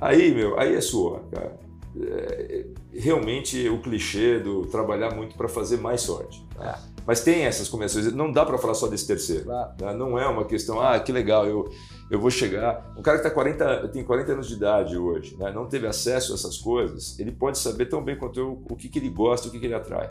Aí, 0.00 0.32
meu, 0.32 0.58
aí 0.58 0.74
é 0.74 0.80
sua, 0.80 1.20
cara. 1.30 1.58
É, 2.00 2.66
realmente 2.92 3.68
o 3.68 3.80
clichê 3.80 4.38
do 4.38 4.66
trabalhar 4.66 5.14
muito 5.14 5.36
para 5.36 5.48
fazer 5.48 5.78
mais 5.78 6.00
sorte. 6.00 6.46
Né? 6.56 6.74
É. 6.74 6.98
Mas 7.06 7.22
tem 7.22 7.44
essas 7.44 7.68
combinações, 7.68 8.12
não 8.12 8.30
dá 8.30 8.44
para 8.44 8.58
falar 8.58 8.74
só 8.74 8.86
desse 8.86 9.06
terceiro. 9.06 9.44
Claro. 9.44 9.72
Né? 9.80 9.94
Não 9.94 10.18
é 10.18 10.26
uma 10.28 10.44
questão, 10.44 10.80
ah, 10.80 11.00
que 11.00 11.10
legal, 11.10 11.46
eu, 11.46 11.70
eu 12.10 12.20
vou 12.20 12.30
chegar. 12.30 12.92
Um 12.96 13.02
cara 13.02 13.16
que 13.16 13.24
tá 13.24 13.30
40, 13.30 13.88
tem 13.88 14.04
40 14.04 14.32
anos 14.32 14.48
de 14.48 14.54
idade 14.54 14.96
hoje, 14.96 15.36
né? 15.36 15.50
não 15.50 15.66
teve 15.66 15.86
acesso 15.86 16.32
a 16.32 16.34
essas 16.34 16.58
coisas, 16.58 17.18
ele 17.18 17.32
pode 17.32 17.58
saber 17.58 17.86
tão 17.86 18.04
bem 18.04 18.16
quanto 18.16 18.38
eu 18.38 18.62
o 18.70 18.76
que, 18.76 18.88
que 18.88 18.98
ele 18.98 19.08
gosta, 19.08 19.48
o 19.48 19.50
que, 19.50 19.58
que 19.58 19.66
ele 19.66 19.74
atrai. 19.74 20.08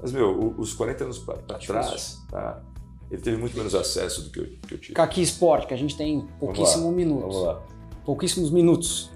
Mas, 0.00 0.12
meu, 0.12 0.54
os 0.56 0.72
40 0.72 1.04
anos 1.04 1.18
para 1.18 1.36
trás, 1.58 2.22
tá? 2.30 2.62
ele 3.10 3.20
teve 3.20 3.36
muito 3.36 3.56
menos 3.56 3.74
acesso 3.74 4.22
do 4.22 4.30
que 4.30 4.38
eu, 4.38 4.46
que 4.68 4.74
eu 4.74 4.78
tive. 4.78 4.94
Caqui 4.94 5.22
Esporte, 5.22 5.66
que 5.66 5.74
a 5.74 5.76
gente 5.76 5.96
tem 5.96 6.26
pouquíssimos 6.38 6.94
minutos. 6.94 7.34
Vamos 7.34 7.42
lá. 7.42 7.62
Pouquíssimos 8.04 8.50
minutos. 8.50 9.10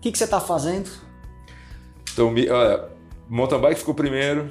O 0.00 0.02
que, 0.02 0.10
que 0.10 0.16
você 0.16 0.24
está 0.24 0.40
fazendo? 0.40 0.88
Então, 2.10 2.32
olha, 2.32 2.88
mountain 3.28 3.60
bike 3.60 3.80
ficou 3.80 3.94
primeiro. 3.94 4.48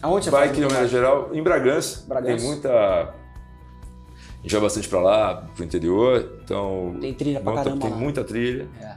Aonde 0.00 0.26
você 0.26 0.30
Bike, 0.30 0.54
de 0.54 0.60
maneira 0.60 0.86
geral, 0.86 1.30
em 1.32 1.42
Bragança. 1.42 2.04
Bragança. 2.06 2.36
Tem 2.36 2.46
muita. 2.46 2.70
A 2.70 4.42
gente 4.42 4.52
vai 4.52 4.60
bastante 4.60 4.88
para 4.88 5.00
lá, 5.00 5.48
pro 5.52 5.64
interior. 5.64 6.38
Então. 6.44 6.96
Tem 7.00 7.12
trilha 7.12 7.40
pra 7.40 7.50
monta, 7.50 7.64
caramba. 7.64 7.82
Tem 7.82 7.90
lá. 7.90 7.96
muita 7.96 8.22
trilha. 8.22 8.68
É. 8.80 8.94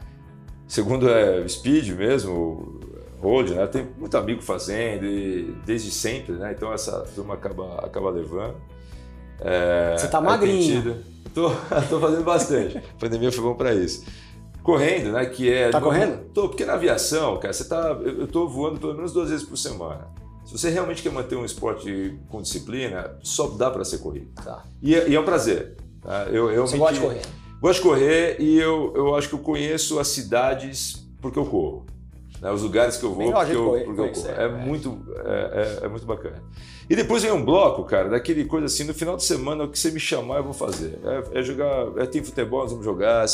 Segundo 0.67 1.10
é 1.10 1.47
speed 1.47 1.89
mesmo, 1.95 2.80
road, 3.19 3.56
né? 3.56 3.65
Tem 3.65 3.88
muito 3.97 4.15
amigo 4.17 4.43
fazendo, 4.43 5.01
desde 5.65 5.89
sempre, 5.89 6.34
né? 6.34 6.54
Então 6.56 6.71
essa 6.71 6.99
turma 7.15 7.34
acaba, 7.34 7.84
acaba 7.84 8.12
levando. 8.12 8.58
É, 9.41 9.95
Você 9.97 10.08
tá 10.10 10.21
magrinho. 10.21 11.04
Tô, 11.34 11.49
tô 11.89 11.99
fazendo 11.99 12.23
bastante. 12.23 12.78
A 12.78 12.99
pandemia 12.99 13.32
foi 13.32 13.43
bom 13.43 13.56
para 13.56 13.73
isso 13.73 14.06
correndo, 14.65 15.12
né? 15.12 15.25
Que 15.28 15.54
é. 15.54 15.69
Tá 15.69 15.80
correndo? 15.80 16.25
Tô, 16.34 16.49
porque 16.49 16.65
na 16.65 16.73
aviação, 16.73 17.38
cara, 17.38 17.54
você 17.54 17.63
tá. 17.65 17.97
Eu 18.04 18.28
tô 18.28 18.47
voando 18.47 18.80
pelo 18.80 18.95
menos 18.95 19.13
duas 19.13 19.30
vezes 19.30 19.45
por 19.45 19.58
semana. 19.58 20.08
Se 20.43 20.51
você 20.51 20.69
realmente 20.69 21.01
quer 21.01 21.12
manter 21.12 21.36
um 21.36 21.45
esporte 21.45 22.19
com 22.30 22.41
disciplina, 22.41 23.17
só 23.21 23.47
dá 23.47 23.69
para 23.69 23.86
ser 23.86 23.99
corrido. 23.99 24.28
Tá. 24.43 24.63
E, 24.82 24.95
é, 24.95 25.10
e, 25.10 25.15
é 25.15 25.19
um 25.19 25.23
prazer. 25.23 25.75
Tá? 26.01 26.28
Eu, 26.32 26.51
eu 26.51 26.67
você 26.67 26.78
gosta 26.78 26.95
de 26.95 26.99
correr? 26.99 27.21
Gosto 27.62 27.82
de 27.82 27.88
correr 27.88 28.38
e 28.39 28.60
eu, 28.60 28.93
eu 28.95 29.15
acho 29.15 29.30
que 29.30 29.36
eu 29.36 29.39
conheço 29.39 29.99
as 29.99 30.08
cidades 30.10 31.08
porque 31.21 31.39
eu 31.39 31.45
corro. 31.45 31.86
Né? 32.41 32.51
Os 32.51 32.62
lugares 32.62 32.97
que 32.97 33.04
eu 33.04 33.13
vou 33.13 33.32
porque, 33.32 33.51
eu, 33.56 33.84
porque 33.86 34.01
eu 34.01 34.12
corro. 34.12 34.28
É, 34.30 34.43
é, 34.43 34.47
muito, 34.47 34.99
é, 35.25 35.80
é, 35.82 35.86
é, 35.86 35.88
muito 35.88 36.06
bacana. 36.06 36.43
E 36.88 36.95
depois 36.95 37.23
vem 37.23 37.32
um 37.32 37.43
bloco, 37.43 37.84
cara, 37.84 38.10
daquele 38.10 38.45
coisa 38.45 38.67
assim, 38.67 38.84
no 38.84 38.93
final 38.93 39.17
de 39.17 39.23
semana, 39.23 39.63
o 39.63 39.69
que 39.69 39.80
você 39.80 39.89
me 39.89 39.99
chamar, 39.99 40.38
eu 40.38 40.43
vou 40.43 40.54
fazer. 40.54 40.99
É, 41.04 41.39
é 41.39 41.43
jogar, 41.43 41.88
é, 41.97 42.06
tem 42.06 42.23
futebol, 42.23 42.62
nós 42.62 42.69
vamos 42.69 42.86
jogar, 42.86 43.25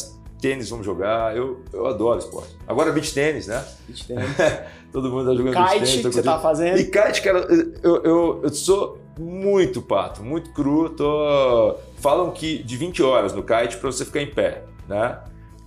tênis 0.41 0.69
vamos 0.69 0.85
jogar. 0.85 1.35
Eu, 1.37 1.61
eu 1.71 1.85
adoro 1.87 2.19
esporte. 2.19 2.57
Agora 2.67 2.91
beach 2.91 3.13
tênis, 3.13 3.47
né? 3.47 3.63
Beach 3.87 4.07
tênis. 4.07 4.25
Todo 4.91 5.09
mundo 5.09 5.29
tá 5.29 5.35
jogando 5.35 5.53
kite 5.53 5.79
beach 5.79 5.79
tênis. 5.79 5.89
Kite 5.91 6.07
que 6.07 6.13
você 6.15 6.23
tá 6.23 6.39
fazendo. 6.39 6.79
E 6.79 6.85
kite, 6.85 7.21
cara, 7.21 7.39
eu, 7.83 8.03
eu, 8.03 8.39
eu 8.43 8.49
sou 8.49 8.97
muito 9.17 9.81
pato, 9.81 10.23
muito 10.23 10.51
cru. 10.51 10.89
Tô... 10.89 11.75
Falam 11.97 12.31
que 12.31 12.63
de 12.63 12.75
20 12.75 13.03
horas 13.03 13.33
no 13.33 13.43
kite 13.43 13.77
para 13.77 13.91
você 13.91 14.03
ficar 14.03 14.21
em 14.21 14.27
pé, 14.27 14.63
né? 14.89 15.19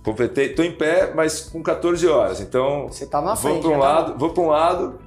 Completei, 0.03 0.49
tô 0.49 0.61
em 0.61 0.71
pé, 0.71 1.11
mas 1.15 1.41
com 1.41 1.63
14 1.63 2.07
horas. 2.07 2.39
Então, 2.39 2.87
você 2.87 3.07
tá 3.07 3.21
na 3.21 3.35
frente. 3.35 3.63
Vou 3.63 3.71
para 3.71 3.77
um 3.77 3.79
lado, 3.79 4.11
tá... 4.11 4.17
vou 4.19 4.29
para 4.29 4.43
um 4.43 4.47
lado, 4.47 4.99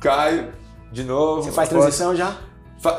caio 0.00 0.52
de 0.90 1.04
novo. 1.04 1.42
Você 1.42 1.52
faz 1.52 1.68
transição 1.68 2.16
já? 2.16 2.36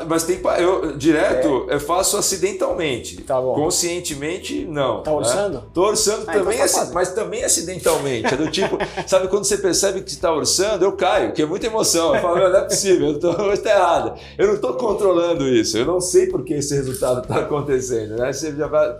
Mas 0.08 0.24
tem 0.24 0.40
eu 0.58 0.96
direto 0.96 1.66
é. 1.68 1.74
eu 1.74 1.80
faço 1.80 2.16
acidentalmente. 2.16 3.22
Tá 3.22 3.40
bom. 3.40 3.54
Conscientemente 3.54 4.64
não. 4.64 5.02
Tá 5.02 5.12
orçando? 5.12 5.58
Né? 5.58 5.62
Tô 5.74 5.82
orçando 5.82 6.24
ah, 6.26 6.32
então 6.32 6.44
também, 6.44 6.60
então 6.60 6.90
mas 6.94 7.12
também 7.12 7.44
acidentalmente. 7.44 8.32
É 8.32 8.36
do 8.36 8.50
tipo, 8.50 8.78
sabe 9.06 9.28
quando 9.28 9.44
você 9.44 9.58
percebe 9.58 10.00
que 10.00 10.10
está 10.10 10.32
orçando, 10.32 10.84
eu 10.84 10.92
caio, 10.92 11.32
que 11.32 11.42
é 11.42 11.46
muita 11.46 11.66
emoção. 11.66 12.14
Eu 12.14 12.22
falo, 12.22 12.48
não 12.48 12.56
é 12.56 12.62
possível, 12.62 13.08
eu 13.08 13.20
tô, 13.20 13.30
hoje 13.42 13.60
tá 13.60 13.70
errado. 13.70 14.18
Eu 14.38 14.46
não 14.48 14.54
estou 14.54 14.74
controlando 14.74 15.46
isso. 15.46 15.76
Eu 15.76 15.84
não 15.84 16.00
sei 16.00 16.28
por 16.28 16.44
que 16.44 16.54
esse 16.54 16.74
resultado 16.74 17.20
está 17.20 17.40
acontecendo, 17.40 18.16
né? 18.16 18.32
Você 18.32 18.52
já 18.52 18.66
vai 18.66 18.96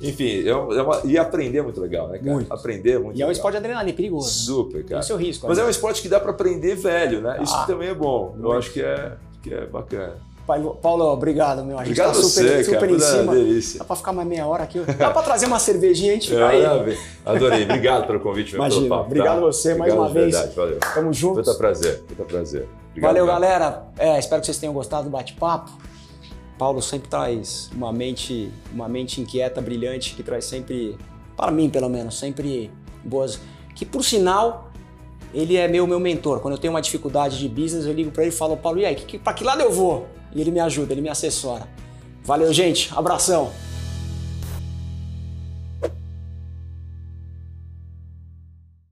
enfim, 0.00 0.48
é 0.48 0.54
uma, 0.54 1.00
e 1.04 1.16
aprender 1.16 1.58
é 1.58 1.62
muito 1.62 1.80
legal, 1.80 2.08
né, 2.08 2.18
cara? 2.18 2.32
Muito. 2.32 2.52
Aprender 2.52 2.92
é 2.92 2.98
muito 2.98 3.10
E 3.10 3.14
legal. 3.14 3.28
é 3.28 3.28
um 3.28 3.32
esporte 3.32 3.52
de 3.52 3.58
adrenalina, 3.58 3.90
é 3.90 3.94
perigoso. 3.94 4.28
Super, 4.28 4.82
cara. 4.82 4.88
Tem 4.88 4.98
o 4.98 5.02
seu 5.02 5.16
risco. 5.16 5.46
Mas 5.46 5.58
né? 5.58 5.62
é 5.62 5.66
um 5.66 5.70
esporte 5.70 6.02
que 6.02 6.08
dá 6.08 6.18
para 6.18 6.32
aprender 6.32 6.74
velho, 6.74 7.20
né? 7.20 7.36
Ah, 7.38 7.42
Isso 7.42 7.66
também 7.68 7.90
é 7.90 7.94
bom. 7.94 8.30
Muito. 8.30 8.44
Eu 8.44 8.52
acho 8.52 8.72
que 8.72 8.80
é 8.82 9.12
que 9.42 9.52
é 9.52 9.66
bacana. 9.66 10.16
Paulo, 10.46 11.04
obrigado, 11.04 11.64
meu. 11.64 11.78
A 11.78 11.84
gente 11.84 12.00
obrigado 12.00 12.16
tá 12.16 12.28
super, 12.28 12.48
você, 12.48 12.64
super 12.64 12.80
cara, 12.80 12.92
em 12.92 12.98
cima. 12.98 13.34
Delícia. 13.34 13.78
Dá 13.78 13.84
pra 13.84 13.96
ficar 13.96 14.12
mais 14.12 14.28
meia 14.28 14.46
hora 14.46 14.64
aqui. 14.64 14.80
Dá 14.80 15.10
pra 15.10 15.22
trazer 15.22 15.46
uma 15.46 15.58
cervejinha, 15.58 16.12
a 16.12 16.14
gente 16.14 16.30
fica 16.30 16.48
aí. 16.48 16.64
Adorei. 17.24 17.64
Obrigado 17.64 18.06
pelo 18.06 18.20
convite. 18.20 18.54
Imagina. 18.56 18.88
Papo, 18.88 19.06
obrigado 19.06 19.36
tá? 19.36 19.40
você 19.40 19.72
obrigado 19.72 19.98
mais 19.98 20.12
uma 20.12 20.12
vez. 20.12 20.34
Verdade, 20.34 20.56
valeu. 20.56 20.78
Tamo 20.94 21.12
junto. 21.12 21.34
Muito 21.36 21.54
prazer. 21.54 22.02
Muito 22.06 22.24
prazer. 22.24 22.68
Obrigado, 22.90 23.12
valeu, 23.12 23.26
cara. 23.26 23.40
galera. 23.40 23.84
É, 23.96 24.18
espero 24.18 24.40
que 24.40 24.46
vocês 24.46 24.58
tenham 24.58 24.74
gostado 24.74 25.04
do 25.04 25.10
bate-papo. 25.10 25.70
Paulo 26.58 26.82
sempre 26.82 27.08
traz 27.08 27.70
uma 27.74 27.92
mente, 27.92 28.52
uma 28.72 28.88
mente 28.88 29.20
inquieta, 29.20 29.60
brilhante, 29.60 30.14
que 30.14 30.22
traz 30.22 30.44
sempre, 30.44 30.98
para 31.36 31.50
mim 31.50 31.70
pelo 31.70 31.88
menos, 31.88 32.18
sempre 32.18 32.70
boas. 33.04 33.40
Que 33.74 33.86
por 33.86 34.04
sinal 34.04 34.71
ele 35.34 35.56
é 35.56 35.66
meu 35.68 35.86
meu 35.86 36.00
mentor. 36.00 36.40
Quando 36.40 36.54
eu 36.54 36.60
tenho 36.60 36.72
uma 36.72 36.82
dificuldade 36.82 37.38
de 37.38 37.48
business, 37.48 37.86
eu 37.86 37.92
ligo 37.92 38.10
para 38.10 38.24
ele 38.24 38.32
e 38.32 38.36
falo, 38.36 38.56
Paulo, 38.56 38.78
e 38.78 38.84
aí, 38.84 38.94
que, 38.94 39.18
para 39.18 39.32
que 39.32 39.44
lado 39.44 39.60
eu 39.60 39.72
vou? 39.72 40.06
E 40.34 40.40
ele 40.40 40.50
me 40.50 40.60
ajuda, 40.60 40.92
ele 40.92 41.00
me 41.00 41.08
assessora. 41.08 41.66
Valeu, 42.24 42.52
gente. 42.52 42.90
Abração. 42.94 43.50